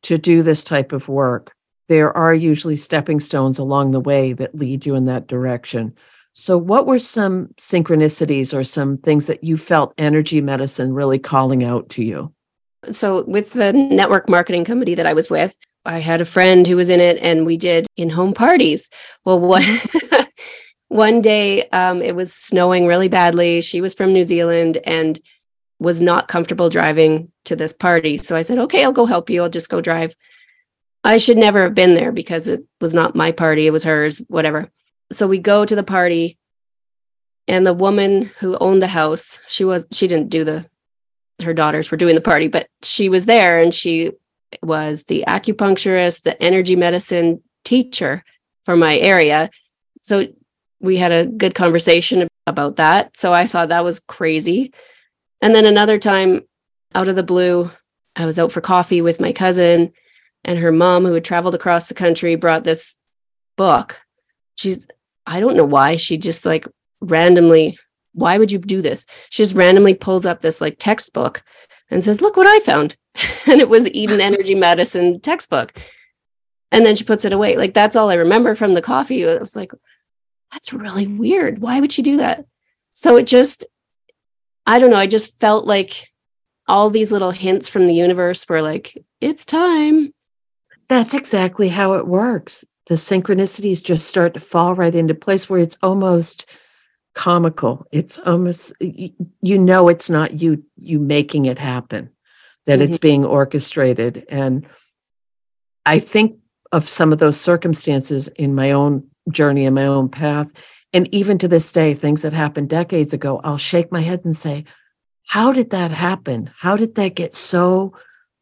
to 0.03 0.19
do 0.19 0.43
this 0.43 0.65
type 0.65 0.93
of 0.93 1.09
work, 1.09 1.54
there 1.89 2.17
are 2.17 2.35
usually 2.35 2.77
stepping 2.77 3.21
stones 3.21 3.59
along 3.59 3.91
the 3.91 4.01
way 4.01 4.33
that 4.33 4.55
lead 4.55 4.87
you 4.87 4.95
in 4.95 5.05
that 5.07 5.27
direction. 5.27 5.95
So, 6.33 6.59
what 6.59 6.87
were 6.87 6.99
some 6.99 7.49
synchronicities 7.59 8.57
or 8.57 8.65
some 8.65 8.99
things 8.99 9.27
that 9.27 9.45
you 9.45 9.57
felt 9.57 9.95
energy 9.99 10.41
medicine 10.41 10.93
really 10.93 11.19
calling 11.19 11.63
out 11.63 11.91
to 11.91 12.05
you? 12.05 12.33
So, 12.91 13.25
with 13.27 13.53
the 13.53 13.73
network 13.73 14.29
marketing 14.29 14.65
company 14.65 14.95
that 14.97 15.07
I 15.07 15.13
was 15.13 15.31
with, 15.31 15.57
I 15.85 15.99
had 15.99 16.21
a 16.21 16.27
friend 16.27 16.67
who 16.67 16.77
was 16.77 16.89
in 16.89 17.01
it 17.01 17.19
and 17.21 17.47
we 17.47 17.57
did 17.57 17.87
in 17.97 18.11
home 18.11 18.35
parties. 18.35 18.89
Well, 19.25 19.39
one, 19.49 19.63
one 20.89 21.21
day 21.21 21.69
um, 21.69 22.03
it 22.03 22.17
was 22.17 22.33
snowing 22.35 22.87
really 22.87 23.09
badly. 23.09 23.61
She 23.61 23.81
was 23.81 23.95
from 23.95 24.13
New 24.13 24.25
Zealand 24.25 24.79
and 24.85 25.21
was 25.79 26.01
not 26.01 26.29
comfortable 26.29 26.71
driving 26.71 27.31
to 27.45 27.55
this 27.55 27.73
party. 27.73 28.17
So 28.17 28.37
I 28.37 28.43
said, 28.43 28.59
okay, 28.59 28.85
I'll 28.85 28.93
go 28.93 29.07
help 29.07 29.29
you. 29.29 29.43
I'll 29.43 29.49
just 29.51 29.69
go 29.69 29.81
drive. 29.81 30.15
I 31.05 31.19
should 31.19 31.37
never 31.37 31.63
have 31.65 31.75
been 31.75 31.95
there 31.95 32.13
because 32.13 32.49
it 32.49 32.65
was 32.81 32.95
not 32.95 33.15
my 33.15 33.31
party. 33.31 33.67
It 33.67 33.73
was 33.73 33.85
hers, 33.85 34.23
whatever. 34.29 34.71
So 35.13 35.27
we 35.27 35.39
go 35.39 35.67
to 35.67 35.77
the 35.77 35.83
party 35.83 36.39
and 37.47 37.67
the 37.67 37.75
woman 37.75 38.31
who 38.39 38.57
owned 38.57 38.81
the 38.81 38.87
house, 38.89 39.39
she 39.47 39.65
was, 39.65 39.87
she 39.93 40.09
didn't 40.09 40.31
do 40.31 40.45
the, 40.45 40.67
her 41.43 41.53
daughters 41.53 41.91
were 41.91 41.99
doing 41.99 42.15
the 42.15 42.23
party, 42.23 42.49
but 42.49 42.69
she 42.83 43.11
was 43.11 43.27
there 43.27 43.63
and 43.63 43.75
she 43.75 44.13
was 44.63 45.05
the 45.05 45.25
acupuncturist, 45.29 46.23
the 46.23 46.43
energy 46.43 46.75
medicine 46.75 47.43
teacher 47.65 48.25
for 48.65 48.75
my 48.75 48.97
area. 48.97 49.51
So 50.01 50.27
we 50.81 50.97
had 50.97 51.13
a 51.13 51.27
good 51.27 51.55
conversation 51.55 52.29
about 52.47 52.77
that. 52.77 53.17
So 53.17 53.33
I 53.33 53.47
thought 53.47 53.69
that 53.69 53.85
was 53.85 54.01
crazy. 54.01 54.73
And 55.43 55.55
then 55.55 55.67
another 55.67 55.99
time 55.99 56.43
out 56.95 57.09
of 57.09 57.17
the 57.17 57.23
blue, 57.23 57.71
I 58.17 58.25
was 58.25 58.39
out 58.39 58.53
for 58.53 58.63
coffee 58.63 59.03
with 59.03 59.21
my 59.21 59.33
cousin 59.33 59.93
and 60.45 60.59
her 60.59 60.73
mom, 60.73 61.05
who 61.05 61.13
had 61.15 61.25
traveled 61.25 61.55
across 61.55 61.87
the 61.87 61.95
country, 61.95 62.37
brought 62.37 62.65
this 62.65 62.97
book. 63.57 64.01
She's, 64.57 64.87
I 65.27 65.41
don't 65.41 65.57
know 65.57 65.65
why, 65.65 65.97
she 65.97 66.19
just 66.19 66.45
like 66.45 66.67
randomly, 67.01 67.79
why 68.13 68.39
would 68.39 68.53
you 68.53 68.59
do 68.59 68.83
this? 68.83 69.07
She 69.31 69.43
just 69.43 69.55
randomly 69.55 69.95
pulls 69.95 70.27
up 70.27 70.41
this 70.41 70.61
like 70.61 70.77
textbook 70.79 71.43
and 71.91 72.03
says, 72.03 72.21
Look 72.21 72.37
what 72.37 72.47
I 72.47 72.61
found. 72.61 72.97
and 73.47 73.61
it 73.61 73.69
was 73.69 73.89
Eden 73.91 74.21
Energy 74.21 74.55
Medicine 74.55 75.21
textbook. 75.21 75.73
And 76.73 76.85
then 76.85 76.97
she 76.97 77.05
puts 77.05 77.25
it 77.25 77.33
away. 77.33 77.57
Like 77.57 77.75
that's 77.75 77.97
all 77.97 78.11
I 78.11 78.15
remember 78.15 78.55
from 78.55 78.75
the 78.75 78.83
coffee. 78.83 79.23
It 79.23 79.41
was 79.41 79.57
like, 79.57 79.73
that's 80.53 80.73
really 80.73 81.07
weird. 81.07 81.61
Why 81.61 81.81
would 81.81 81.93
she 81.93 82.03
do 82.03 82.19
that? 82.19 82.45
So 82.93 83.17
it 83.17 83.27
just, 83.27 83.67
I 84.67 84.79
don't 84.79 84.91
know. 84.91 84.97
I 84.97 85.07
just 85.07 85.39
felt 85.41 85.67
like 85.67 86.09
all 86.67 86.91
these 86.91 87.13
little 87.13 87.31
hints 87.31 87.69
from 87.69 87.87
the 87.87 87.95
universe 87.95 88.49
were 88.49 88.63
like, 88.63 88.97
it's 89.21 89.45
time. 89.45 90.15
That's 90.89 91.15
exactly 91.15 91.69
how 91.69 91.95
it 91.95 92.07
works. 92.07 92.65
The 92.87 92.95
synchronicities 92.95 93.83
just 93.83 94.07
start 94.07 94.35
to 94.35 94.41
fall 94.41 94.75
right 94.75 94.95
into 94.95 95.15
place 95.15 95.49
where 95.49 95.61
it's 95.61 95.79
almost 95.83 96.47
comical. 97.15 97.87
It's 97.93 98.19
almost, 98.19 98.75
you 98.81 99.59
know, 99.59 99.89
it's 99.89 100.11
not 100.11 100.43
you, 100.43 100.65
you 100.77 100.99
making 100.99 101.47
it 101.47 101.59
happen 101.59 102.11
that 102.67 102.81
mm-hmm. 102.81 102.89
it's 102.89 102.99
being 102.99 103.25
orchestrated. 103.25 104.27
And 104.29 104.67
I 105.87 105.99
think 105.99 106.39
of 106.73 106.89
some 106.89 107.13
of 107.13 107.19
those 107.19 107.41
circumstances 107.41 108.29
in 108.29 108.55
my 108.55 108.73
own 108.73 109.09
journey 109.31 109.65
and 109.65 109.75
my 109.75 109.87
own 109.87 110.09
path. 110.09 110.53
And 110.93 111.13
even 111.15 111.39
to 111.39 111.49
this 111.49 111.71
day, 111.73 111.95
things 111.95 112.23
that 112.23 112.33
happened 112.33 112.69
decades 112.69 113.13
ago, 113.13 113.41
I'll 113.43 113.59
shake 113.59 113.91
my 113.93 114.01
head 114.01 114.25
and 114.25 114.37
say, 114.37 114.65
How 115.27 115.53
did 115.53 115.71
that 115.71 115.91
happen? 115.91 116.51
How 116.59 116.77
did 116.77 116.95
that 116.97 117.15
get 117.15 117.35
so 117.35 117.95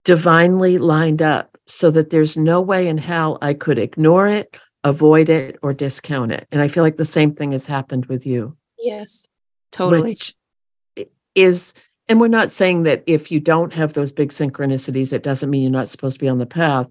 divinely 0.05 0.79
lined 0.79 1.23
up 1.23 1.52
so 1.67 1.91
that 1.91 2.11
there's 2.11 2.37
no 2.37 2.61
way 2.61 2.89
in 2.89 2.99
hell 2.99 3.39
I 3.41 3.55
could 3.55 3.79
ignore 3.79 4.27
it, 4.27 4.57
avoid 4.85 5.29
it, 5.29 5.59
or 5.63 5.73
discount 5.73 6.33
it? 6.33 6.47
And 6.51 6.61
I 6.61 6.69
feel 6.69 6.83
like 6.83 6.97
the 6.97 7.05
same 7.05 7.35
thing 7.35 7.53
has 7.53 7.67
happened 7.67 8.07
with 8.07 8.27
you. 8.27 8.57
Yes, 8.79 9.29
totally. 9.71 10.19
Is, 11.35 11.75
and 12.09 12.21
we're 12.21 12.29
not 12.29 12.51
saying 12.51 12.83
that 12.83 13.05
if 13.07 13.31
you 13.31 13.41
don't 13.41 13.73
have 13.73 13.95
those 13.95 14.13
big 14.13 14.31
synchronicities, 14.31 15.13
it 15.13 15.23
doesn't 15.23 15.49
mean 15.49 15.63
you're 15.63 15.71
not 15.71 15.89
supposed 15.89 16.17
to 16.17 16.21
be 16.21 16.29
on 16.29 16.39
the 16.39 16.47
path. 16.47 16.89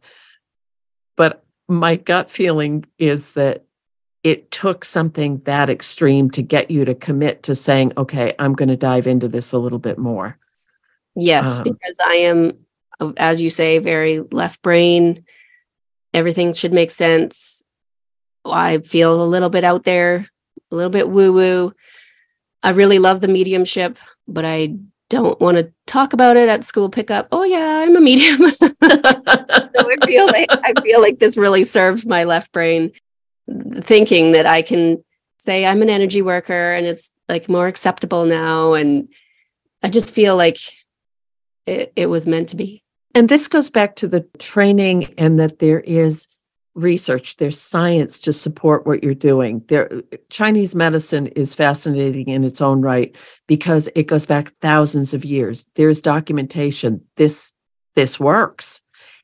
But 1.15 1.43
my 1.67 1.95
gut 1.95 2.29
feeling 2.29 2.85
is 2.97 3.33
that 3.33 3.65
it 4.23 4.51
took 4.51 4.85
something 4.85 5.39
that 5.45 5.69
extreme 5.69 6.29
to 6.31 6.41
get 6.41 6.69
you 6.69 6.85
to 6.85 6.95
commit 6.95 7.43
to 7.43 7.55
saying, 7.55 7.93
okay, 7.97 8.33
I'm 8.37 8.53
going 8.53 8.69
to 8.69 8.77
dive 8.77 9.07
into 9.07 9.27
this 9.27 9.51
a 9.51 9.57
little 9.57 9.79
bit 9.79 9.97
more. 9.97 10.37
Yes, 11.15 11.59
um, 11.59 11.63
because 11.63 11.97
I 12.05 12.15
am, 12.15 12.53
as 13.17 13.41
you 13.41 13.49
say, 13.49 13.79
very 13.79 14.19
left 14.19 14.61
brain. 14.61 15.25
Everything 16.13 16.53
should 16.53 16.73
make 16.73 16.91
sense. 16.91 17.63
I 18.45 18.79
feel 18.79 19.21
a 19.21 19.25
little 19.25 19.49
bit 19.49 19.63
out 19.63 19.83
there, 19.83 20.27
a 20.71 20.75
little 20.75 20.89
bit 20.89 21.09
woo 21.09 21.33
woo. 21.33 21.73
I 22.63 22.71
really 22.71 22.99
love 22.99 23.21
the 23.21 23.27
mediumship, 23.27 23.97
but 24.27 24.45
I 24.45 24.75
don't 25.09 25.39
want 25.39 25.57
to 25.57 25.71
talk 25.85 26.13
about 26.13 26.37
it 26.37 26.49
at 26.49 26.63
school 26.63 26.89
pickup. 26.89 27.27
Oh 27.31 27.43
yeah, 27.43 27.83
I'm 27.83 27.95
a 27.95 28.01
medium. 28.01 28.49
so 28.59 28.69
I 28.81 29.97
feel 30.05 30.25
like 30.27 30.47
I 30.51 30.73
feel 30.81 31.01
like 31.01 31.19
this 31.19 31.37
really 31.37 31.63
serves 31.63 32.05
my 32.05 32.23
left 32.23 32.51
brain 32.51 32.91
thinking 33.83 34.31
that 34.33 34.45
I 34.45 34.61
can 34.61 35.03
say 35.37 35.65
I'm 35.65 35.81
an 35.81 35.89
energy 35.89 36.21
worker 36.21 36.71
and 36.73 36.85
it's 36.85 37.11
like 37.27 37.49
more 37.49 37.67
acceptable 37.67 38.25
now. 38.25 38.73
And 38.73 39.09
I 39.83 39.89
just 39.89 40.13
feel 40.13 40.35
like 40.35 40.57
it, 41.65 41.91
it 41.95 42.07
was 42.07 42.27
meant 42.27 42.49
to 42.49 42.55
be. 42.55 42.83
And 43.13 43.27
this 43.27 43.47
goes 43.47 43.69
back 43.69 43.95
to 43.97 44.07
the 44.07 44.21
training 44.39 45.13
and 45.17 45.39
that 45.39 45.59
there 45.59 45.79
is 45.79 46.27
research, 46.73 47.37
there's 47.37 47.59
science 47.59 48.19
to 48.21 48.31
support 48.33 48.85
what 48.85 49.03
you're 49.03 49.13
doing. 49.13 49.63
There 49.67 50.03
Chinese 50.29 50.75
medicine 50.75 51.27
is 51.27 51.53
fascinating 51.53 52.29
in 52.29 52.43
its 52.43 52.61
own 52.61 52.81
right 52.81 53.15
because 53.47 53.89
it 53.95 54.07
goes 54.07 54.25
back 54.25 54.53
thousands 54.61 55.13
of 55.13 55.25
years. 55.25 55.65
There's 55.75 56.01
documentation. 56.01 57.01
This 57.17 57.53
this 57.95 58.19
works. 58.19 58.81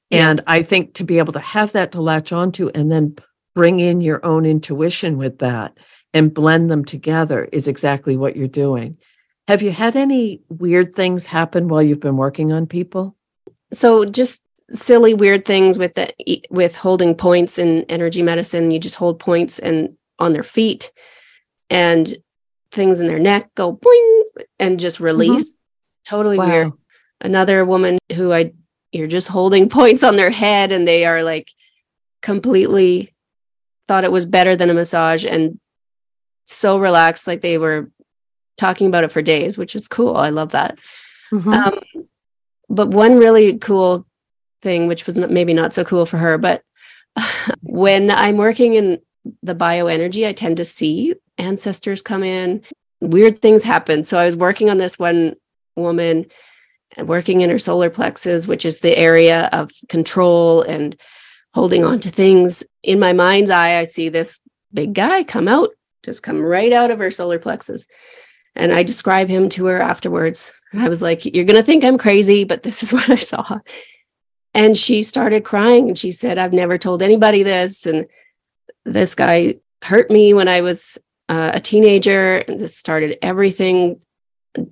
Yes. 0.10 0.30
And 0.30 0.42
I 0.48 0.64
think 0.64 0.96
to 0.96 1.04
be 1.04 1.20
able 1.20 1.34
to 1.34 1.40
have 1.40 1.74
that 1.74 1.94
to 1.94 2.02
latch 2.02 2.32
onto 2.32 2.70
and 2.70 2.92
then 2.92 3.16
bring 3.56 3.80
in 3.80 4.02
your 4.02 4.26
own 4.26 4.46
intuition 4.46 5.18
with 5.18 5.40
that 5.40 5.78
and 6.14 6.34
blend 6.34 6.70
them 6.70 6.86
together 6.86 7.48
is 7.52 7.68
exactly 7.68 8.16
what 8.16 8.36
you're 8.36 8.48
doing. 8.48 8.98
Have 9.48 9.62
you 9.62 9.72
had 9.72 9.96
any 9.96 10.42
weird 10.50 10.96
things 10.96 11.28
happen 11.28 11.68
while 11.68 11.82
you've 11.82 12.00
been 12.00 12.18
working 12.18 12.52
on 12.52 12.68
people? 12.68 13.17
So 13.74 14.06
just 14.06 14.44
silly 14.72 15.14
weird 15.14 15.46
things 15.46 15.78
with 15.78 15.94
the 15.94 16.14
with 16.50 16.76
holding 16.76 17.16
points 17.16 17.58
in 17.58 17.84
energy 17.84 18.22
medicine, 18.22 18.72
you 18.72 18.80
just 18.80 18.96
hold 18.96 19.20
points 19.20 19.60
and 19.60 19.98
on 20.20 20.34
their 20.34 20.44
feet 20.44 20.92
and 21.70 22.18
things 22.72 23.00
in 23.00 23.08
their 23.08 23.20
neck 23.20 23.54
go 23.56 23.76
boing 23.76 24.24
and 24.60 24.80
just 24.80 24.98
mm-hmm. 24.98 25.06
release. 25.06 25.54
Mm-hmm. 25.54 26.16
Totally 26.16 26.38
wow. 26.38 26.48
weird. 26.48 26.72
Another 27.22 27.66
woman 27.66 27.98
who 28.14 28.32
I 28.32 28.54
you're 28.92 29.08
just 29.08 29.28
holding 29.28 29.70
points 29.80 30.04
on 30.04 30.16
their 30.16 30.32
head 30.32 30.72
and 30.72 30.88
they 30.88 31.06
are 31.06 31.24
like 31.24 31.50
completely 32.22 33.14
thought 33.88 34.04
it 34.04 34.12
was 34.12 34.26
better 34.26 34.56
than 34.56 34.70
a 34.70 34.74
massage 34.74 35.24
and 35.26 35.60
so 36.46 36.80
relaxed 36.80 37.28
like 37.28 37.42
they 37.42 37.58
were 37.58 37.90
talking 38.58 38.88
about 38.88 39.04
it 39.04 39.12
for 39.12 39.22
days 39.22 39.58
which 39.58 39.76
is 39.76 39.88
cool 39.88 40.16
i 40.18 40.30
love 40.30 40.52
that 40.54 40.80
mm-hmm. 41.32 41.54
um, 41.54 41.80
but 42.70 42.90
one 42.90 43.18
really 43.18 43.58
cool 43.58 44.06
thing 44.62 44.88
which 44.88 45.06
was 45.06 45.18
maybe 45.20 45.54
not 45.54 45.74
so 45.74 45.84
cool 45.84 46.06
for 46.06 46.18
her 46.18 46.38
but 46.38 46.64
when 47.62 48.12
i'm 48.12 48.38
working 48.38 48.74
in 48.74 49.00
the 49.44 49.56
bioenergy 49.56 50.28
i 50.28 50.34
tend 50.34 50.58
to 50.58 50.66
see 50.66 51.14
ancestors 51.38 52.02
come 52.02 52.24
in 52.24 52.62
weird 53.02 53.40
things 53.40 53.64
happen 53.64 54.04
so 54.04 54.18
i 54.18 54.26
was 54.26 54.36
working 54.36 54.70
on 54.70 54.78
this 54.78 54.98
one 54.98 55.36
woman 55.76 56.26
uh, 56.98 57.06
working 57.06 57.42
in 57.42 57.50
her 57.50 57.60
solar 57.60 57.90
plexus 57.90 58.48
which 58.48 58.66
is 58.66 58.80
the 58.80 58.98
area 58.98 59.50
of 59.52 59.72
control 59.90 60.62
and 60.62 60.98
holding 61.58 61.84
on 61.84 62.00
to 62.00 62.12
things. 62.12 62.64
In 62.84 63.00
my 63.00 63.14
mind's 63.14 63.50
eye, 63.50 63.80
I 63.80 63.84
see 63.86 64.10
this 64.10 64.42
big 64.72 64.94
guy 64.94 65.24
come 65.24 65.48
out, 65.48 65.70
just 66.04 66.22
come 66.22 66.40
right 66.40 66.72
out 66.72 66.92
of 66.92 67.00
her 67.00 67.10
solar 67.10 67.40
plexus. 67.40 67.88
And 68.56 68.72
I 68.72 68.84
describe 68.84 69.28
him 69.28 69.50
to 69.50 69.66
her 69.66 69.82
afterwards. 69.82 70.54
And 70.72 70.82
I 70.82 70.90
was 70.90 71.02
like, 71.02 71.26
You're 71.26 71.46
going 71.46 71.56
to 71.56 71.64
think 71.64 71.84
I'm 71.84 71.98
crazy, 71.98 72.44
but 72.44 72.64
this 72.64 72.84
is 72.84 72.94
what 72.94 73.10
I 73.10 73.16
saw. 73.16 73.60
And 74.54 74.76
she 74.76 75.04
started 75.04 75.44
crying 75.44 75.90
and 75.90 75.98
she 75.98 76.12
said, 76.12 76.38
I've 76.38 76.54
never 76.54 76.78
told 76.78 77.04
anybody 77.04 77.44
this. 77.44 77.86
And 77.86 78.08
this 78.86 79.14
guy 79.14 79.56
hurt 79.84 80.10
me 80.10 80.34
when 80.34 80.48
I 80.48 80.62
was 80.62 80.98
uh, 81.30 81.52
a 81.54 81.60
teenager. 81.60 82.38
And 82.38 82.60
this 82.60 82.76
started 82.76 83.18
everything. 83.22 84.02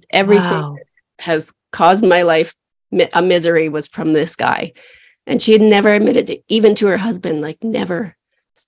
Everything 0.09 0.49
wow. 0.49 0.75
has 1.19 1.53
caused 1.71 2.03
my 2.03 2.23
life 2.23 2.55
a 3.13 3.21
misery 3.21 3.69
was 3.69 3.87
from 3.87 4.13
this 4.13 4.35
guy. 4.35 4.73
And 5.27 5.41
she 5.41 5.53
had 5.53 5.61
never 5.61 5.93
admitted 5.93 6.27
to, 6.27 6.41
even 6.47 6.75
to 6.75 6.87
her 6.87 6.97
husband, 6.97 7.41
like 7.41 7.63
never 7.63 8.15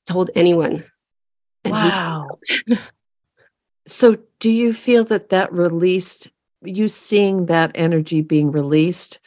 told 0.05 0.31
anyone. 0.35 0.85
And 1.63 1.71
wow. 1.71 2.39
so 3.87 4.17
do 4.39 4.49
you 4.49 4.73
feel 4.73 5.03
that 5.05 5.29
that 5.29 5.53
released, 5.53 6.29
you 6.61 6.87
seeing 6.87 7.47
that 7.47 7.71
energy 7.75 8.21
being 8.21 8.51
released 8.51 9.19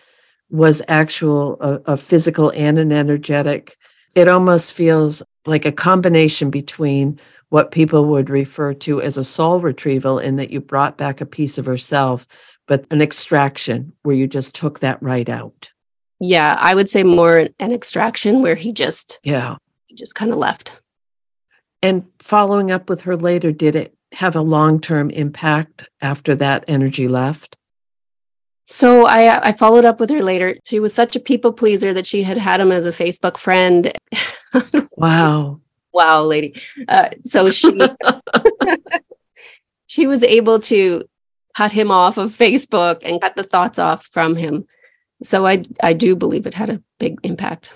was 0.51 0.83
actual, 0.88 1.57
a, 1.61 1.93
a 1.93 1.97
physical 1.97 2.51
and 2.55 2.79
an 2.79 2.93
energetic? 2.93 3.77
It 4.14 4.29
almost 4.29 4.75
feels 4.75 5.23
like 5.47 5.64
a 5.64 5.73
combination 5.73 6.51
between 6.51 7.21
what 7.49 7.71
people 7.71 8.07
would 8.07 8.31
refer 8.31 8.75
to 8.75 9.01
as 9.01 9.16
a 9.16 9.25
soul 9.25 9.61
retrieval 9.61 10.19
in 10.19 10.37
that 10.37 10.51
you 10.51 10.61
brought 10.61 10.97
back 10.97 11.21
a 11.21 11.27
piece 11.27 11.59
of 11.59 11.66
herself, 11.66 12.27
but 12.66 12.85
an 12.90 13.03
extraction 13.03 13.93
where 14.03 14.16
you 14.16 14.27
just 14.27 14.55
took 14.55 14.81
that 14.81 15.03
right 15.03 15.29
out 15.29 15.73
yeah, 16.21 16.57
I 16.61 16.75
would 16.75 16.88
say 16.88 17.03
more 17.03 17.49
an 17.59 17.73
extraction 17.73 18.43
where 18.43 18.55
he 18.55 18.73
just 18.73 19.19
yeah 19.25 19.57
he 19.87 19.97
just 19.97 20.14
kind 20.14 20.31
of 20.31 20.37
left. 20.37 20.81
And 21.83 22.05
following 22.19 22.71
up 22.71 22.90
with 22.90 23.03
her 23.03 23.16
later, 23.16 23.53
did 23.53 23.75
it 23.75 23.95
have 24.12 24.37
a 24.37 24.42
long 24.42 24.81
term 24.81 25.11
impact 25.11 25.88
after 26.01 26.35
that 26.37 26.64
energy 26.68 27.09
left? 27.09 27.57
So 28.66 29.07
I 29.07 29.49
I 29.49 29.53
followed 29.53 29.85
up 29.85 30.01
with 30.01 30.11
her 30.11 30.23
later. 30.23 30.57
She 30.64 30.81
was 30.81 30.94
such 30.94 31.16
a 31.16 31.20
people 31.20 31.53
pleaser 31.53 31.92
that 31.94 32.07
she 32.07 32.23
had 32.23 32.37
had 32.37 32.61
him 32.61 32.73
as 32.73 32.87
a 32.87 32.92
Facebook 32.92 33.37
friend. 33.37 33.92
wow. 34.92 35.61
wow, 35.92 36.23
lady. 36.23 36.61
Uh, 36.88 37.11
so 37.25 37.51
she 37.51 37.79
she 39.87 40.07
was 40.07 40.23
able 40.23 40.61
to 40.61 41.05
cut 41.57 41.73
him 41.73 41.90
off 41.90 42.16
of 42.16 42.37
Facebook 42.37 43.01
and 43.03 43.20
cut 43.20 43.35
the 43.35 43.42
thoughts 43.42 43.79
off 43.79 44.07
from 44.07 44.37
him 44.37 44.66
so 45.23 45.46
I 45.46 45.64
I 45.83 45.92
do 45.92 46.16
believe 46.16 46.46
it 46.46 46.55
had 46.55 46.70
a 46.70 46.83
big 46.99 47.18
impact. 47.23 47.75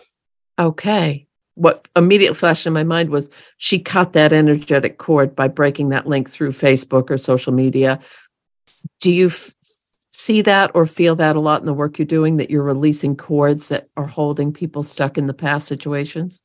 Okay. 0.58 1.26
What 1.54 1.88
immediate 1.94 2.34
flash 2.34 2.66
in 2.66 2.72
my 2.72 2.84
mind 2.84 3.10
was 3.10 3.30
she 3.56 3.78
cut 3.78 4.12
that 4.14 4.32
energetic 4.32 4.98
cord 4.98 5.36
by 5.36 5.48
breaking 5.48 5.90
that 5.90 6.06
link 6.06 6.28
through 6.28 6.50
Facebook 6.50 7.10
or 7.10 7.16
social 7.16 7.52
media. 7.52 8.00
Do 9.00 9.12
you 9.12 9.28
f- 9.28 9.54
see 10.10 10.42
that 10.42 10.72
or 10.74 10.86
feel 10.86 11.16
that 11.16 11.36
a 11.36 11.40
lot 11.40 11.60
in 11.60 11.66
the 11.66 11.72
work 11.72 11.98
you're 11.98 12.06
doing 12.06 12.38
that 12.38 12.50
you're 12.50 12.62
releasing 12.62 13.16
cords 13.16 13.68
that 13.68 13.88
are 13.96 14.06
holding 14.06 14.52
people 14.52 14.82
stuck 14.82 15.16
in 15.16 15.26
the 15.26 15.34
past 15.34 15.66
situations? 15.66 16.42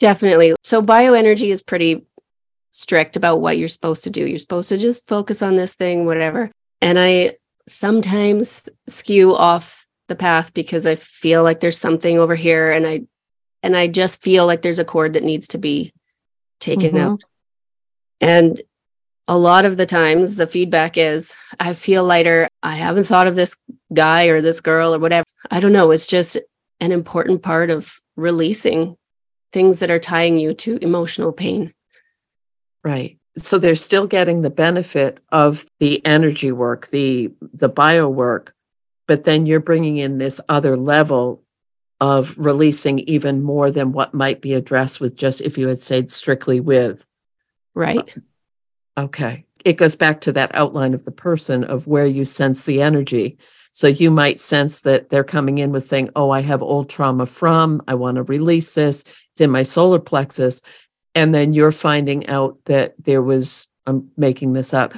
Definitely. 0.00 0.54
So 0.62 0.82
bioenergy 0.82 1.48
is 1.48 1.62
pretty 1.62 2.06
strict 2.70 3.16
about 3.16 3.40
what 3.40 3.56
you're 3.56 3.68
supposed 3.68 4.04
to 4.04 4.10
do. 4.10 4.26
You're 4.26 4.38
supposed 4.38 4.68
to 4.70 4.78
just 4.78 5.08
focus 5.08 5.42
on 5.42 5.56
this 5.56 5.74
thing, 5.74 6.06
whatever. 6.06 6.50
And 6.82 6.98
I 6.98 7.36
sometimes 7.66 8.68
skew 8.88 9.34
off 9.34 9.86
the 10.08 10.16
path 10.16 10.52
because 10.52 10.86
I 10.86 10.96
feel 10.96 11.42
like 11.42 11.60
there's 11.60 11.78
something 11.78 12.18
over 12.18 12.34
here 12.34 12.70
and 12.70 12.86
I 12.86 13.02
and 13.64 13.74
I 13.74 13.86
just 13.86 14.20
feel 14.20 14.46
like 14.46 14.60
there's 14.60 14.78
a 14.78 14.84
cord 14.84 15.14
that 15.14 15.24
needs 15.24 15.48
to 15.48 15.58
be 15.58 15.94
taken 16.60 16.90
mm-hmm. 16.90 17.12
out. 17.12 17.24
And 18.20 18.60
a 19.26 19.38
lot 19.38 19.64
of 19.64 19.78
the 19.78 19.86
times 19.86 20.36
the 20.36 20.46
feedback 20.46 20.98
is 20.98 21.34
I 21.58 21.72
feel 21.72 22.04
lighter. 22.04 22.46
I 22.62 22.76
haven't 22.76 23.04
thought 23.04 23.26
of 23.26 23.36
this 23.36 23.56
guy 23.92 24.26
or 24.26 24.42
this 24.42 24.60
girl 24.60 24.94
or 24.94 24.98
whatever. 24.98 25.24
I 25.50 25.60
don't 25.60 25.72
know, 25.72 25.92
it's 25.92 26.06
just 26.06 26.36
an 26.78 26.92
important 26.92 27.42
part 27.42 27.70
of 27.70 28.00
releasing 28.16 28.96
things 29.50 29.78
that 29.78 29.90
are 29.90 29.98
tying 29.98 30.38
you 30.38 30.52
to 30.52 30.76
emotional 30.82 31.32
pain. 31.32 31.72
Right. 32.82 33.18
So 33.38 33.58
they're 33.58 33.76
still 33.76 34.06
getting 34.06 34.42
the 34.42 34.50
benefit 34.50 35.20
of 35.32 35.64
the 35.80 36.04
energy 36.04 36.52
work, 36.52 36.88
the 36.88 37.32
the 37.40 37.70
bio 37.70 38.10
work, 38.10 38.54
but 39.08 39.24
then 39.24 39.46
you're 39.46 39.60
bringing 39.60 39.96
in 39.96 40.18
this 40.18 40.38
other 40.50 40.76
level 40.76 41.43
of 42.00 42.36
releasing 42.36 42.98
even 43.00 43.42
more 43.42 43.70
than 43.70 43.92
what 43.92 44.14
might 44.14 44.40
be 44.40 44.54
addressed 44.54 45.00
with 45.00 45.16
just 45.16 45.40
if 45.40 45.56
you 45.56 45.68
had 45.68 45.80
said 45.80 46.10
strictly 46.10 46.60
with. 46.60 47.06
Right. 47.74 48.16
Okay. 48.98 49.46
It 49.64 49.76
goes 49.76 49.96
back 49.96 50.20
to 50.22 50.32
that 50.32 50.54
outline 50.54 50.94
of 50.94 51.04
the 51.04 51.10
person 51.10 51.64
of 51.64 51.86
where 51.86 52.06
you 52.06 52.24
sense 52.24 52.64
the 52.64 52.82
energy. 52.82 53.38
So 53.70 53.88
you 53.88 54.10
might 54.10 54.38
sense 54.38 54.82
that 54.82 55.08
they're 55.08 55.24
coming 55.24 55.58
in 55.58 55.72
with 55.72 55.86
saying, 55.86 56.10
Oh, 56.14 56.30
I 56.30 56.42
have 56.42 56.62
old 56.62 56.88
trauma 56.88 57.26
from, 57.26 57.82
I 57.88 57.94
want 57.94 58.16
to 58.16 58.22
release 58.22 58.74
this. 58.74 59.02
It's 59.32 59.40
in 59.40 59.50
my 59.50 59.62
solar 59.62 59.98
plexus. 59.98 60.62
And 61.14 61.34
then 61.34 61.52
you're 61.52 61.72
finding 61.72 62.28
out 62.28 62.58
that 62.66 62.94
there 63.02 63.22
was, 63.22 63.68
I'm 63.86 64.10
making 64.16 64.52
this 64.52 64.74
up, 64.74 64.94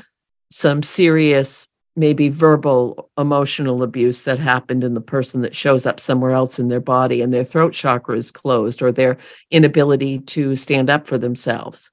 some 0.50 0.82
serious, 0.82 1.68
maybe 1.96 2.28
verbal, 2.28 3.10
emotional 3.18 3.82
abuse 3.82 4.24
that 4.24 4.38
happened 4.38 4.84
in 4.84 4.94
the 4.94 5.00
person 5.00 5.40
that 5.40 5.54
shows 5.54 5.86
up 5.86 5.98
somewhere 5.98 6.32
else 6.32 6.58
in 6.58 6.68
their 6.68 6.80
body 6.80 7.22
and 7.22 7.32
their 7.32 7.44
throat 7.44 7.72
chakra 7.72 8.16
is 8.16 8.30
closed 8.30 8.82
or 8.82 8.92
their 8.92 9.16
inability 9.50 10.18
to 10.20 10.54
stand 10.54 10.90
up 10.90 11.06
for 11.06 11.16
themselves. 11.16 11.90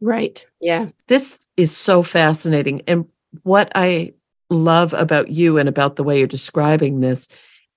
Right. 0.00 0.44
Yeah. 0.60 0.88
This 1.06 1.46
is 1.56 1.76
so 1.76 2.02
fascinating. 2.02 2.82
And 2.88 3.06
what 3.42 3.70
I 3.74 4.14
love 4.50 4.94
about 4.94 5.28
you 5.28 5.58
and 5.58 5.68
about 5.68 5.96
the 5.96 6.02
way 6.02 6.18
you're 6.18 6.26
describing 6.26 7.00
this 7.00 7.28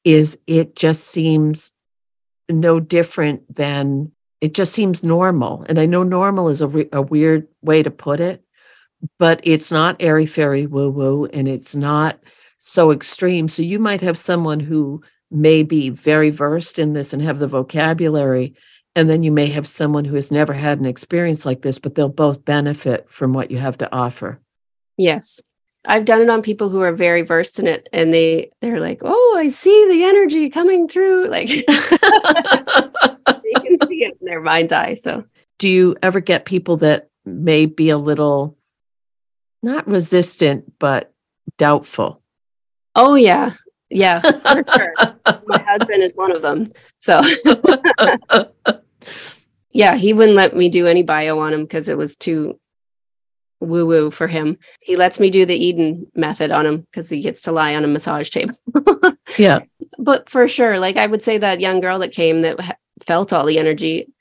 is 0.04 0.40
it 0.48 0.76
just 0.76 1.04
seems 1.04 1.74
no 2.50 2.80
different 2.80 3.54
than 3.54 4.12
it 4.42 4.54
just 4.54 4.74
seems 4.74 5.04
normal. 5.04 5.66
And 5.68 5.80
I 5.80 5.86
know 5.86 6.04
normal 6.04 6.50
is 6.50 6.62
a, 6.62 6.68
re- 6.68 6.90
a 6.94 7.02
weird 7.02 7.48
way 7.62 7.82
to 7.82 7.92
put 7.92 8.20
it, 8.20 8.44
but 9.18 9.40
it's 9.44 9.72
not 9.72 9.98
airy 10.00 10.26
fairy 10.26 10.66
woo 10.66 10.90
woo 10.90 11.26
and 11.26 11.48
it's 11.48 11.76
not 11.76 12.20
so 12.58 12.92
extreme. 12.92 13.48
So 13.48 13.62
you 13.62 13.80
might 13.80 14.02
have 14.02 14.18
someone 14.18 14.60
who 14.60 15.02
may 15.32 15.64
be 15.64 15.90
very 15.90 16.30
versed 16.30 16.80
in 16.80 16.94
this 16.94 17.14
and 17.14 17.22
have 17.22 17.40
the 17.40 17.48
vocabulary. 17.48 18.56
And 18.96 19.10
then 19.10 19.24
you 19.24 19.32
may 19.32 19.48
have 19.48 19.68
someone 19.68 20.06
who 20.06 20.16
has 20.16 20.32
never 20.32 20.54
had 20.54 20.80
an 20.80 20.86
experience 20.86 21.46
like 21.46 21.62
this, 21.62 21.80
but 21.80 21.96
they'll 21.96 22.10
both 22.10 22.46
benefit 22.46 23.10
from 23.10 23.34
what 23.34 23.52
you 23.52 23.58
have 23.58 23.78
to 23.80 23.94
offer. 23.94 24.40
Yes. 24.98 25.42
I've 25.88 26.06
done 26.06 26.22
it 26.22 26.30
on 26.30 26.42
people 26.42 26.70
who 26.70 26.82
are 26.82 26.94
very 26.94 27.22
versed 27.22 27.60
in 27.60 27.68
it 27.68 27.88
and 27.94 28.12
they 28.12 28.50
they're 28.62 28.80
like, 28.80 29.02
"Oh, 29.04 29.36
I 29.38 29.48
see 29.48 29.88
the 29.88 30.04
energy 30.04 30.50
coming 30.50 30.88
through." 30.88 31.28
Like 31.28 31.48
you 31.50 31.64
can 31.64 31.78
see 33.88 34.04
it 34.04 34.18
in 34.20 34.26
their 34.26 34.42
mind's 34.42 34.74
eye. 34.74 34.96
So, 34.96 35.26
do 35.60 35.70
you 35.70 35.96
ever 36.02 36.22
get 36.22 36.46
people 36.46 36.78
that 36.78 37.10
may 37.24 37.68
be 37.68 37.92
a 37.92 38.00
little 38.00 38.58
not 39.66 39.88
resistant 39.88 40.72
but 40.80 41.14
doubtful? 41.58 42.22
Oh 42.96 43.16
yeah. 43.16 43.54
Yeah, 43.90 44.20
for 44.20 44.64
sure. 44.76 44.94
My 45.46 45.60
husband 45.60 46.02
is 46.02 46.14
one 46.16 46.36
of 46.36 46.42
them. 46.42 46.72
So 47.00 47.22
Yeah, 49.76 49.96
he 49.96 50.14
wouldn't 50.14 50.38
let 50.38 50.56
me 50.56 50.70
do 50.70 50.88
any 50.88 51.04
bio 51.04 51.38
on 51.40 51.52
him 51.52 51.64
because 51.64 51.90
it 51.90 51.98
was 51.98 52.16
too 52.16 52.58
woo 53.60 53.86
woo 53.86 54.10
for 54.10 54.26
him. 54.26 54.58
He 54.82 54.96
lets 54.96 55.20
me 55.20 55.30
do 55.30 55.46
the 55.46 55.54
Eden 55.58 56.08
method 56.16 56.50
on 56.50 56.66
him 56.66 56.78
because 56.80 57.10
he 57.10 57.20
gets 57.20 57.42
to 57.42 57.52
lie 57.52 57.76
on 57.76 57.84
a 57.84 57.88
massage 57.90 58.30
table. 58.30 58.56
yeah. 59.38 59.60
But 59.98 60.30
for 60.30 60.48
sure, 60.48 60.78
like 60.78 60.98
I 60.98 61.08
would 61.08 61.22
say 61.22 61.38
that 61.38 61.62
young 61.62 61.80
girl 61.80 62.00
that 62.00 62.12
came 62.12 62.42
that 62.42 62.78
felt 63.04 63.34
all 63.34 63.46
the 63.46 63.60
energy, 63.60 64.14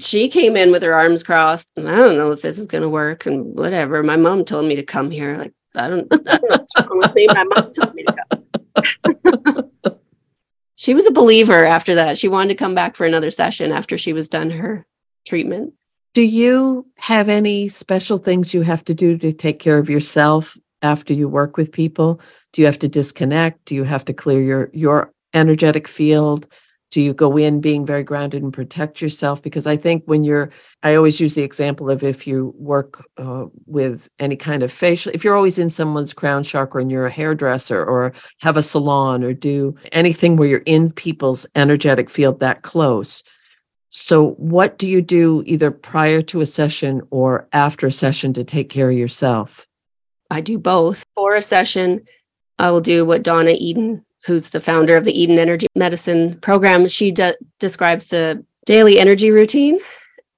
she 0.00 0.28
came 0.28 0.56
in 0.56 0.70
with 0.70 0.82
her 0.82 0.94
arms 0.94 1.22
crossed. 1.22 1.70
I 1.76 1.82
don't 1.82 2.16
know 2.16 2.32
if 2.32 2.42
this 2.42 2.58
is 2.58 2.66
going 2.66 2.82
to 2.82 2.88
work 2.88 3.26
and 3.26 3.56
whatever. 3.56 4.02
My 4.02 4.16
mom 4.16 4.44
told 4.44 4.66
me 4.66 4.76
to 4.76 4.82
come 4.82 5.10
here. 5.10 5.36
Like, 5.36 5.52
I 5.74 5.88
don't, 5.88 6.06
I 6.12 6.16
don't 6.16 6.50
know 6.50 6.56
what's 6.56 6.80
wrong 6.80 6.98
with 6.98 7.14
me. 7.14 7.26
My 7.28 7.44
mom 7.44 7.72
told 7.72 7.94
me 7.94 8.04
to 8.04 8.16
come. 8.30 9.70
she 10.74 10.94
was 10.94 11.06
a 11.06 11.12
believer 11.12 11.64
after 11.64 11.94
that. 11.96 12.18
She 12.18 12.28
wanted 12.28 12.48
to 12.48 12.54
come 12.56 12.74
back 12.74 12.96
for 12.96 13.06
another 13.06 13.30
session 13.30 13.72
after 13.72 13.96
she 13.96 14.12
was 14.12 14.28
done 14.28 14.50
her 14.50 14.86
treatment. 15.26 15.74
Do 16.12 16.22
you 16.22 16.86
have 16.96 17.28
any 17.28 17.68
special 17.68 18.18
things 18.18 18.54
you 18.54 18.62
have 18.62 18.84
to 18.84 18.94
do 18.94 19.18
to 19.18 19.32
take 19.32 19.58
care 19.58 19.78
of 19.78 19.90
yourself 19.90 20.56
after 20.80 21.12
you 21.12 21.28
work 21.28 21.56
with 21.56 21.72
people? 21.72 22.20
Do 22.52 22.62
you 22.62 22.66
have 22.66 22.78
to 22.80 22.88
disconnect? 22.88 23.64
Do 23.64 23.74
you 23.74 23.84
have 23.84 24.04
to 24.06 24.12
clear 24.12 24.40
your 24.40 24.70
your 24.72 25.12
energetic 25.32 25.88
field? 25.88 26.46
Do 26.94 27.02
you 27.02 27.12
go 27.12 27.36
in 27.36 27.60
being 27.60 27.84
very 27.84 28.04
grounded 28.04 28.44
and 28.44 28.52
protect 28.52 29.02
yourself? 29.02 29.42
Because 29.42 29.66
I 29.66 29.76
think 29.76 30.04
when 30.06 30.22
you're, 30.22 30.50
I 30.84 30.94
always 30.94 31.20
use 31.20 31.34
the 31.34 31.42
example 31.42 31.90
of 31.90 32.04
if 32.04 32.24
you 32.24 32.54
work 32.56 33.04
uh, 33.16 33.46
with 33.66 34.08
any 34.20 34.36
kind 34.36 34.62
of 34.62 34.70
facial, 34.70 35.10
if 35.12 35.24
you're 35.24 35.34
always 35.34 35.58
in 35.58 35.70
someone's 35.70 36.14
crown 36.14 36.44
chakra 36.44 36.80
and 36.80 36.92
you're 36.92 37.06
a 37.06 37.10
hairdresser 37.10 37.84
or 37.84 38.12
have 38.42 38.56
a 38.56 38.62
salon 38.62 39.24
or 39.24 39.34
do 39.34 39.74
anything 39.90 40.36
where 40.36 40.46
you're 40.46 40.62
in 40.66 40.92
people's 40.92 41.48
energetic 41.56 42.08
field 42.08 42.38
that 42.38 42.62
close, 42.62 43.24
so, 43.90 44.30
what 44.32 44.78
do 44.78 44.88
you 44.88 45.02
do 45.02 45.42
either 45.46 45.72
prior 45.72 46.22
to 46.22 46.40
a 46.40 46.46
session 46.46 47.02
or 47.10 47.48
after 47.52 47.88
a 47.88 47.92
session 47.92 48.32
to 48.34 48.44
take 48.44 48.68
care 48.68 48.90
of 48.90 48.96
yourself? 48.96 49.66
I 50.30 50.42
do 50.42 50.58
both. 50.58 51.04
For 51.16 51.34
a 51.34 51.42
session, 51.42 52.04
I 52.56 52.70
will 52.70 52.80
do 52.80 53.04
what 53.04 53.24
Donna 53.24 53.54
Eden, 53.56 54.03
who's 54.24 54.50
the 54.50 54.60
founder 54.60 54.96
of 54.96 55.04
the 55.04 55.18
Eden 55.18 55.38
Energy 55.38 55.66
Medicine 55.74 56.38
program, 56.40 56.88
she 56.88 57.10
de- 57.12 57.36
describes 57.58 58.06
the 58.06 58.44
daily 58.64 58.98
energy 58.98 59.30
routine. 59.30 59.78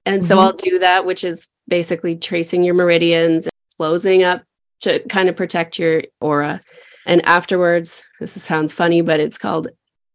And 0.05 0.23
so 0.23 0.35
mm-hmm. 0.35 0.45
I'll 0.45 0.53
do 0.53 0.79
that, 0.79 1.05
which 1.05 1.23
is 1.23 1.49
basically 1.67 2.15
tracing 2.15 2.63
your 2.63 2.75
meridians, 2.75 3.47
closing 3.77 4.23
up 4.23 4.43
to 4.81 4.99
kind 5.07 5.29
of 5.29 5.35
protect 5.35 5.79
your 5.79 6.03
aura. 6.19 6.61
And 7.05 7.25
afterwards, 7.25 8.03
this 8.19 8.41
sounds 8.41 8.73
funny, 8.73 9.01
but 9.01 9.19
it's 9.19 9.37
called 9.37 9.69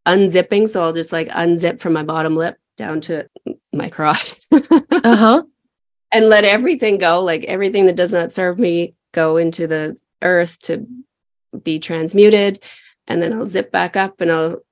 unzipping. 0.06 0.68
So 0.68 0.82
I'll 0.82 0.92
just 0.92 1.12
like 1.12 1.28
unzip 1.28 1.80
from 1.80 1.94
my 1.94 2.02
bottom 2.02 2.37
lip 2.37 2.58
down 2.76 3.00
to 3.02 3.28
my 3.72 3.88
crotch. 3.88 4.35
uh-huh. 4.52 5.42
And 6.14 6.28
let 6.28 6.44
everything 6.44 6.98
go, 6.98 7.22
like 7.22 7.44
everything 7.44 7.87
that 7.87 7.96
does 7.96 8.12
not 8.12 8.32
serve 8.32 8.58
me 8.58 8.94
go 9.12 9.38
into 9.38 9.66
the 9.66 9.96
earth 10.20 10.58
to 10.61 10.87
be 11.62 11.78
transmuted. 11.78 12.62
And 13.06 13.20
then 13.20 13.32
I'll 13.32 13.46
zip 13.46 13.72
back 13.72 13.96
up 13.96 14.20
and 14.20 14.30
I'll 14.30 14.62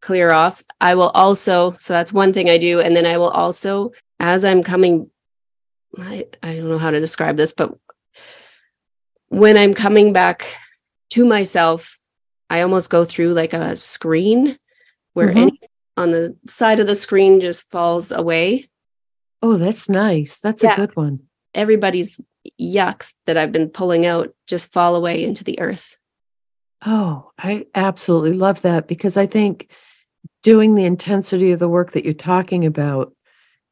clear 0.00 0.30
off. 0.30 0.62
I 0.80 0.94
will 0.94 1.10
also, 1.10 1.72
so 1.72 1.92
that's 1.92 2.12
one 2.12 2.32
thing 2.32 2.50
I 2.50 2.58
do. 2.58 2.80
And 2.80 2.96
then 2.96 3.06
I 3.06 3.18
will 3.18 3.30
also, 3.30 3.92
as 4.20 4.44
I'm 4.44 4.62
coming, 4.62 5.10
I, 5.98 6.26
I 6.42 6.54
don't 6.54 6.68
know 6.68 6.78
how 6.78 6.90
to 6.90 7.00
describe 7.00 7.36
this, 7.36 7.52
but 7.52 7.74
when 9.28 9.56
I'm 9.56 9.74
coming 9.74 10.12
back 10.12 10.56
to 11.10 11.24
myself, 11.24 11.98
I 12.50 12.60
almost 12.60 12.90
go 12.90 13.04
through 13.04 13.32
like 13.32 13.52
a 13.52 13.76
screen 13.76 14.58
where 15.14 15.28
mm-hmm. 15.28 15.38
any 15.38 15.60
on 15.96 16.10
the 16.10 16.36
side 16.46 16.80
of 16.80 16.86
the 16.86 16.94
screen 16.94 17.40
just 17.40 17.70
falls 17.70 18.10
away. 18.10 18.68
Oh, 19.42 19.56
that's 19.56 19.88
nice. 19.88 20.40
That's 20.40 20.62
yeah. 20.62 20.74
a 20.74 20.76
good 20.76 20.96
one. 20.96 21.20
Everybody's 21.54 22.20
yucks 22.60 23.14
that 23.26 23.36
I've 23.36 23.52
been 23.52 23.70
pulling 23.70 24.06
out 24.06 24.34
just 24.46 24.72
fall 24.72 24.96
away 24.96 25.24
into 25.24 25.44
the 25.44 25.60
earth. 25.60 25.98
Oh, 26.86 27.30
I 27.38 27.66
absolutely 27.74 28.34
love 28.34 28.62
that 28.62 28.88
because 28.88 29.16
I 29.16 29.26
think 29.26 29.70
doing 30.42 30.74
the 30.74 30.84
intensity 30.84 31.52
of 31.52 31.58
the 31.58 31.68
work 31.68 31.92
that 31.92 32.04
you're 32.04 32.14
talking 32.14 32.66
about, 32.66 33.14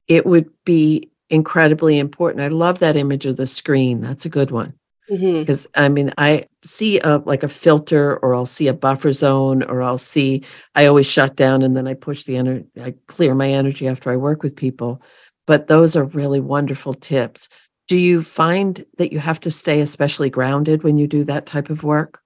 it 0.09 0.25
would 0.25 0.51
be 0.65 1.11
incredibly 1.29 1.99
important. 1.99 2.43
I 2.43 2.49
love 2.49 2.79
that 2.79 2.97
image 2.97 3.27
of 3.27 3.37
the 3.37 3.47
screen. 3.47 4.01
That's 4.01 4.25
a 4.25 4.31
good 4.31 4.51
one 4.51 4.75
because 5.09 5.67
mm-hmm. 5.67 5.83
I 5.83 5.89
mean, 5.89 6.13
I 6.17 6.47
see 6.65 7.01
a 7.01 7.19
like 7.19 7.43
a 7.43 7.49
filter, 7.49 8.17
or 8.19 8.35
I'll 8.35 8.47
see 8.47 8.69
a 8.69 8.75
buffer 8.75 9.13
zone, 9.13 9.63
or 9.63 9.83
I'll 9.83 9.99
see. 9.99 10.45
I 10.75 10.87
always 10.87 11.07
shut 11.07 11.37
down, 11.37 11.63
and 11.63 11.77
then 11.77 11.87
I 11.87 11.95
push 11.95 12.25
the 12.25 12.37
energy. 12.37 12.67
I 12.81 12.95
clear 13.07 13.35
my 13.35 13.51
energy 13.51 13.89
after 13.89 14.11
I 14.11 14.17
work 14.17 14.43
with 14.43 14.57
people. 14.57 15.03
But 15.47 15.67
those 15.67 15.97
are 15.97 16.05
really 16.05 16.41
wonderful 16.41 16.95
tips. 16.95 17.49
Do 17.89 17.99
you 17.99 18.23
find 18.23 18.85
that 18.99 19.13
you 19.13 19.19
have 19.19 19.41
to 19.41 19.51
stay 19.51 19.81
especially 19.81 20.31
grounded 20.31 20.83
when 20.83 20.97
you 20.97 21.07
do 21.07 21.25
that 21.25 21.47
type 21.47 21.69
of 21.69 21.83
work? 21.83 22.22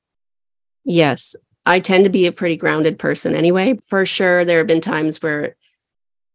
Yes, 0.87 1.35
I 1.67 1.81
tend 1.81 2.05
to 2.05 2.11
be 2.11 2.27
a 2.27 2.33
pretty 2.33 2.57
grounded 2.57 2.99
person 2.99 3.35
anyway. 3.35 3.79
For 3.87 4.07
sure, 4.07 4.45
there 4.45 4.59
have 4.59 4.69
been 4.69 4.81
times 4.81 5.21
where 5.21 5.57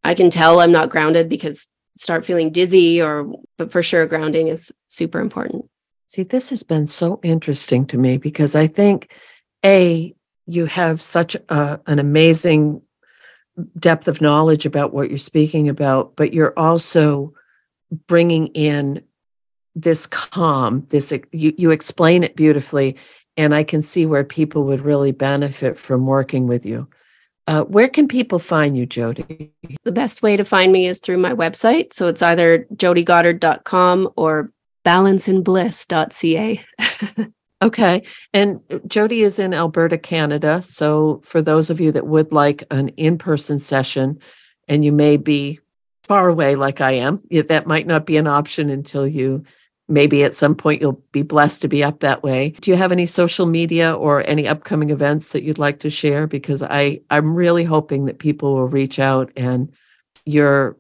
I 0.04 0.14
can 0.14 0.30
tell 0.30 0.60
I'm 0.60 0.74
not 0.74 0.90
grounded 0.90 1.30
because 1.30 1.68
start 1.96 2.26
feeling 2.26 2.52
dizzy 2.52 3.02
or 3.02 3.34
but 3.58 3.72
for 3.72 3.82
sure 3.82 4.06
grounding 4.08 4.50
is 4.50 4.74
super 4.88 5.20
important. 5.20 5.70
See, 6.08 6.24
this 6.24 6.50
has 6.50 6.64
been 6.64 6.86
so 6.86 7.22
interesting 7.24 7.86
to 7.88 7.98
me 7.98 8.18
because 8.18 8.54
I 8.54 8.68
think, 8.68 9.14
A, 9.64 10.14
you 10.46 10.66
have 10.66 11.02
such 11.02 11.38
a, 11.48 11.80
an 11.88 12.00
amazing 12.00 12.82
depth 13.80 14.10
of 14.10 14.20
knowledge 14.20 14.66
about 14.66 14.94
what 14.94 15.08
you're 15.08 15.18
speaking 15.18 15.70
about, 15.70 16.18
but 16.18 16.34
you're 16.34 16.58
also 16.58 17.34
bringing 18.08 18.48
in 18.48 19.04
this 19.76 20.06
calm, 20.08 20.86
this, 20.90 21.14
you, 21.32 21.54
you 21.58 21.72
explain 21.72 22.24
it 22.26 22.36
beautifully. 22.36 22.98
And 23.38 23.56
I 23.56 23.64
can 23.64 23.82
see 23.82 24.06
where 24.06 24.24
people 24.24 24.64
would 24.66 24.82
really 24.82 25.12
benefit 25.12 25.78
from 25.78 26.06
working 26.06 26.48
with 26.48 26.66
you. 26.66 26.88
Uh, 27.48 27.64
where 27.64 27.88
can 27.88 28.08
people 28.08 28.40
find 28.40 28.78
you, 28.78 28.86
Jody? 28.86 29.52
The 29.84 29.92
best 29.92 30.22
way 30.22 30.38
to 30.38 30.46
find 30.46 30.72
me 30.72 30.88
is 30.88 31.00
through 31.00 31.18
my 31.18 31.34
website. 31.34 31.94
So 31.94 32.08
it's 32.08 32.22
either 32.22 32.68
jodygoddard.com 32.76 34.10
or 34.16 34.52
balanceandbliss.ca. 34.86 36.64
Okay. 37.62 38.02
And 38.34 38.60
Jody 38.88 39.22
is 39.22 39.38
in 39.38 39.54
Alberta, 39.54 39.98
Canada. 39.98 40.62
So 40.62 41.22
for 41.24 41.42
those 41.42 41.70
of 41.70 41.80
you 41.80 41.92
that 41.92 42.08
would 42.08 42.32
like 42.32 42.64
an 42.72 42.90
in 42.90 43.18
person 43.18 43.60
session 43.60 44.20
and 44.68 44.84
you 44.84 44.92
may 44.92 45.18
be 45.18 45.60
far 46.04 46.28
away 46.28 46.56
like 46.56 46.82
I 46.82 46.94
am, 46.94 47.22
that 47.30 47.68
might 47.68 47.86
not 47.86 48.06
be 48.06 48.18
an 48.18 48.26
option 48.26 48.70
until 48.70 49.08
you 49.08 49.44
maybe 49.92 50.24
at 50.24 50.36
some 50.36 50.56
point 50.56 50.82
you'll 50.82 51.02
be 51.12 51.22
blessed 51.22 51.62
to 51.62 51.68
be 51.68 51.84
up 51.84 52.00
that 52.00 52.24
way. 52.24 52.52
Do 52.62 52.72
you 52.72 52.78
have 52.78 52.92
any 52.92 53.06
social 53.06 53.46
media 53.46 53.94
or 53.94 54.24
any 54.28 54.48
upcoming 54.48 54.90
events 54.90 55.34
that 55.34 55.44
you'd 55.44 55.60
like 55.60 55.80
to 55.80 55.90
share? 55.90 56.26
Because 56.26 56.64
I, 56.64 57.02
I'm 57.10 57.36
really 57.36 57.66
hoping 57.66 58.06
that 58.06 58.18
people 58.18 58.56
will 58.56 58.68
reach 58.68 58.98
out 58.98 59.32
and 59.36 59.72
your 60.26 60.78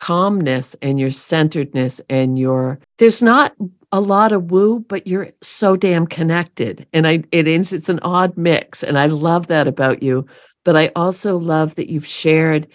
calmness 0.00 0.76
and 0.82 0.98
your 0.98 1.10
centeredness 1.10 2.00
and 2.08 2.38
your 2.38 2.78
there's 2.98 3.20
not 3.20 3.54
a 3.90 4.00
lot 4.00 4.32
of 4.32 4.50
woo, 4.50 4.80
but 4.80 5.06
you're 5.06 5.30
so 5.42 5.74
damn 5.74 6.06
connected. 6.06 6.86
And 6.92 7.06
I 7.06 7.24
it 7.32 7.48
is 7.48 7.72
it's 7.72 7.88
an 7.88 8.00
odd 8.02 8.36
mix. 8.36 8.82
And 8.82 8.98
I 8.98 9.06
love 9.06 9.48
that 9.48 9.66
about 9.66 10.02
you. 10.02 10.26
But 10.64 10.76
I 10.76 10.90
also 10.94 11.38
love 11.38 11.74
that 11.76 11.90
you've 11.90 12.06
shared 12.06 12.68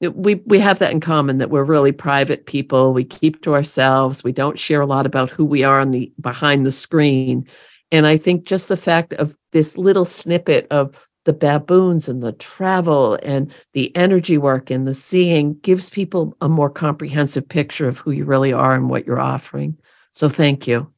we 0.00 0.36
we 0.46 0.58
have 0.58 0.78
that 0.80 0.92
in 0.92 1.00
common 1.00 1.38
that 1.38 1.50
we're 1.50 1.64
really 1.64 1.92
private 1.92 2.46
people. 2.46 2.92
We 2.92 3.04
keep 3.04 3.42
to 3.42 3.54
ourselves. 3.54 4.22
We 4.22 4.32
don't 4.32 4.58
share 4.58 4.80
a 4.80 4.86
lot 4.86 5.06
about 5.06 5.30
who 5.30 5.44
we 5.44 5.64
are 5.64 5.80
on 5.80 5.90
the 5.90 6.12
behind 6.20 6.66
the 6.66 6.72
screen. 6.72 7.46
And 7.90 8.06
I 8.06 8.16
think 8.16 8.44
just 8.44 8.68
the 8.68 8.76
fact 8.76 9.12
of 9.14 9.36
this 9.52 9.78
little 9.78 10.04
snippet 10.04 10.66
of 10.70 11.08
the 11.24 11.32
baboons 11.32 12.08
and 12.08 12.22
the 12.22 12.32
travel 12.32 13.18
and 13.22 13.52
the 13.72 13.94
energy 13.96 14.38
work 14.38 14.70
and 14.70 14.86
the 14.86 14.94
seeing 14.94 15.54
gives 15.60 15.90
people 15.90 16.36
a 16.40 16.48
more 16.48 16.70
comprehensive 16.70 17.48
picture 17.48 17.88
of 17.88 17.98
who 17.98 18.10
you 18.12 18.24
really 18.24 18.52
are 18.52 18.74
and 18.74 18.88
what 18.88 19.06
you're 19.06 19.20
offering. 19.20 19.76
So 20.12 20.28
thank 20.28 20.66
you. 20.66 20.92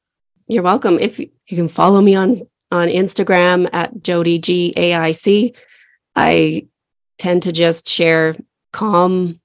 You're 0.49 0.63
welcome. 0.63 0.99
If 0.99 1.19
you 1.19 1.31
can 1.49 1.69
follow 1.69 2.01
me 2.01 2.15
on 2.15 2.43
on 2.71 2.89
Instagram 2.89 3.69
at 3.73 4.03
Jody 4.03 4.39
G 4.39 4.73
A 4.77 4.95
I 4.95 5.13
C, 5.13 5.55
I 6.17 6.67
tend 7.17 7.43
to 7.45 7.53
just 7.53 7.89
share 7.89 8.37
calm 8.73 9.41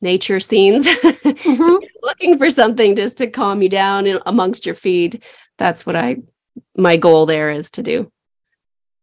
nature 0.00 0.40
scenes. 0.40 0.86
Mm-hmm. 1.22 1.62
so 1.62 1.80
looking 2.02 2.36
for 2.36 2.50
something 2.50 2.94
just 2.94 3.18
to 3.18 3.26
calm 3.26 3.62
you 3.62 3.68
down 3.68 4.06
in, 4.06 4.20
amongst 4.26 4.66
your 4.66 4.74
feed. 4.74 5.24
That's 5.56 5.86
what 5.86 5.96
I 5.96 6.18
my 6.76 6.96
goal 6.96 7.26
there 7.26 7.50
is 7.50 7.70
to 7.72 7.82
do. 7.82 8.10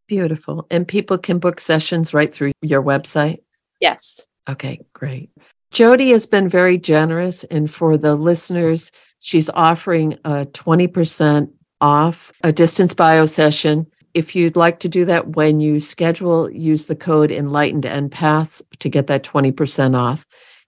Beautiful. 0.08 0.68
And 0.70 0.88
people 0.88 1.18
can 1.18 1.40
book 1.40 1.60
sessions 1.60 2.14
right 2.14 2.34
through 2.34 2.52
your 2.62 2.84
website? 2.84 3.40
Yes. 3.80 4.28
Okay, 4.50 4.82
great. 4.94 5.32
Jody 5.72 6.12
has 6.12 6.26
been 6.26 6.50
very 6.50 6.78
generous. 6.78 7.44
And 7.44 7.70
for 7.70 7.98
the 7.98 8.16
listeners, 8.16 8.92
she's 9.20 9.50
offering 9.50 10.14
a 10.26 10.46
20% 10.46 11.52
off 11.82 12.32
a 12.44 12.52
distance 12.52 12.94
bio 12.94 13.26
session. 13.26 13.88
If 14.14 14.36
you'd 14.36 14.56
like 14.56 14.80
to 14.80 14.90
do 14.90 15.06
that 15.06 15.36
when 15.36 15.60
you 15.60 15.80
schedule, 15.80 16.50
use 16.52 16.86
the 16.86 16.96
code 16.96 17.32
enlightened 17.32 17.84
empaths 17.84 18.62
to 18.80 18.90
get 18.90 19.08
that 19.08 19.24
20% 19.24 19.96
off. 19.96 20.26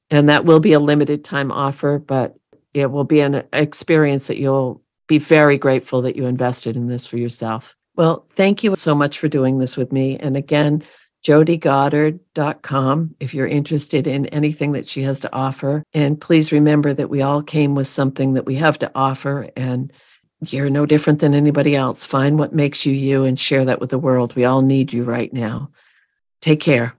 And 0.10 0.30
that 0.30 0.46
will 0.46 0.60
be 0.60 0.74
a 0.74 0.80
limited 0.80 1.24
time 1.24 1.52
offer, 1.52 1.98
but 1.98 2.36
it 2.74 2.92
will 2.92 3.04
be 3.04 3.22
an 3.22 3.44
experience 3.54 4.28
that 4.28 4.39
you'll 4.39 4.82
be 5.08 5.18
very 5.18 5.58
grateful 5.58 6.02
that 6.04 6.16
you 6.16 6.26
invested 6.26 6.76
in 6.76 6.88
this 6.88 7.06
for 7.06 7.18
yourself. 7.18 7.76
Well, 7.96 8.26
thank 8.36 8.64
you 8.64 8.76
so 8.76 8.96
much 8.96 9.20
for 9.20 9.28
doing 9.28 9.60
this 9.60 9.76
with 9.76 9.92
me. 9.92 10.18
And 10.18 10.38
again, 10.38 10.84
jodygoddard.com 11.24 13.16
if 13.20 13.34
you're 13.34 13.48
interested 13.48 14.08
in 14.08 14.26
anything 14.28 14.72
that 14.72 14.88
she 14.88 15.04
has 15.04 15.20
to 15.20 15.34
offer. 15.34 15.84
And 15.94 16.20
please 16.20 16.52
remember 16.52 16.94
that 16.94 17.10
we 17.10 17.22
all 17.22 17.44
came 17.44 17.76
with 17.76 17.88
something 17.88 18.34
that 18.34 18.46
we 18.46 18.56
have 18.56 18.80
to 18.80 18.92
offer, 18.96 19.50
and 19.56 19.94
you're 20.48 20.70
no 20.70 20.86
different 20.86 21.20
than 21.20 21.34
anybody 21.34 21.76
else. 21.76 22.06
Find 22.06 22.39
what 22.39 22.54
makes 22.54 22.86
you 22.86 22.94
you 22.94 23.24
and 23.26 23.39
share 23.39 23.66
that 23.66 23.80
with 23.80 23.92
the 23.92 24.00
world. 24.00 24.36
We 24.36 24.46
all 24.46 24.62
need 24.62 24.92
you 24.92 25.04
right 25.04 25.32
now. 25.32 25.72
Take 26.42 26.60
care. 26.60 26.96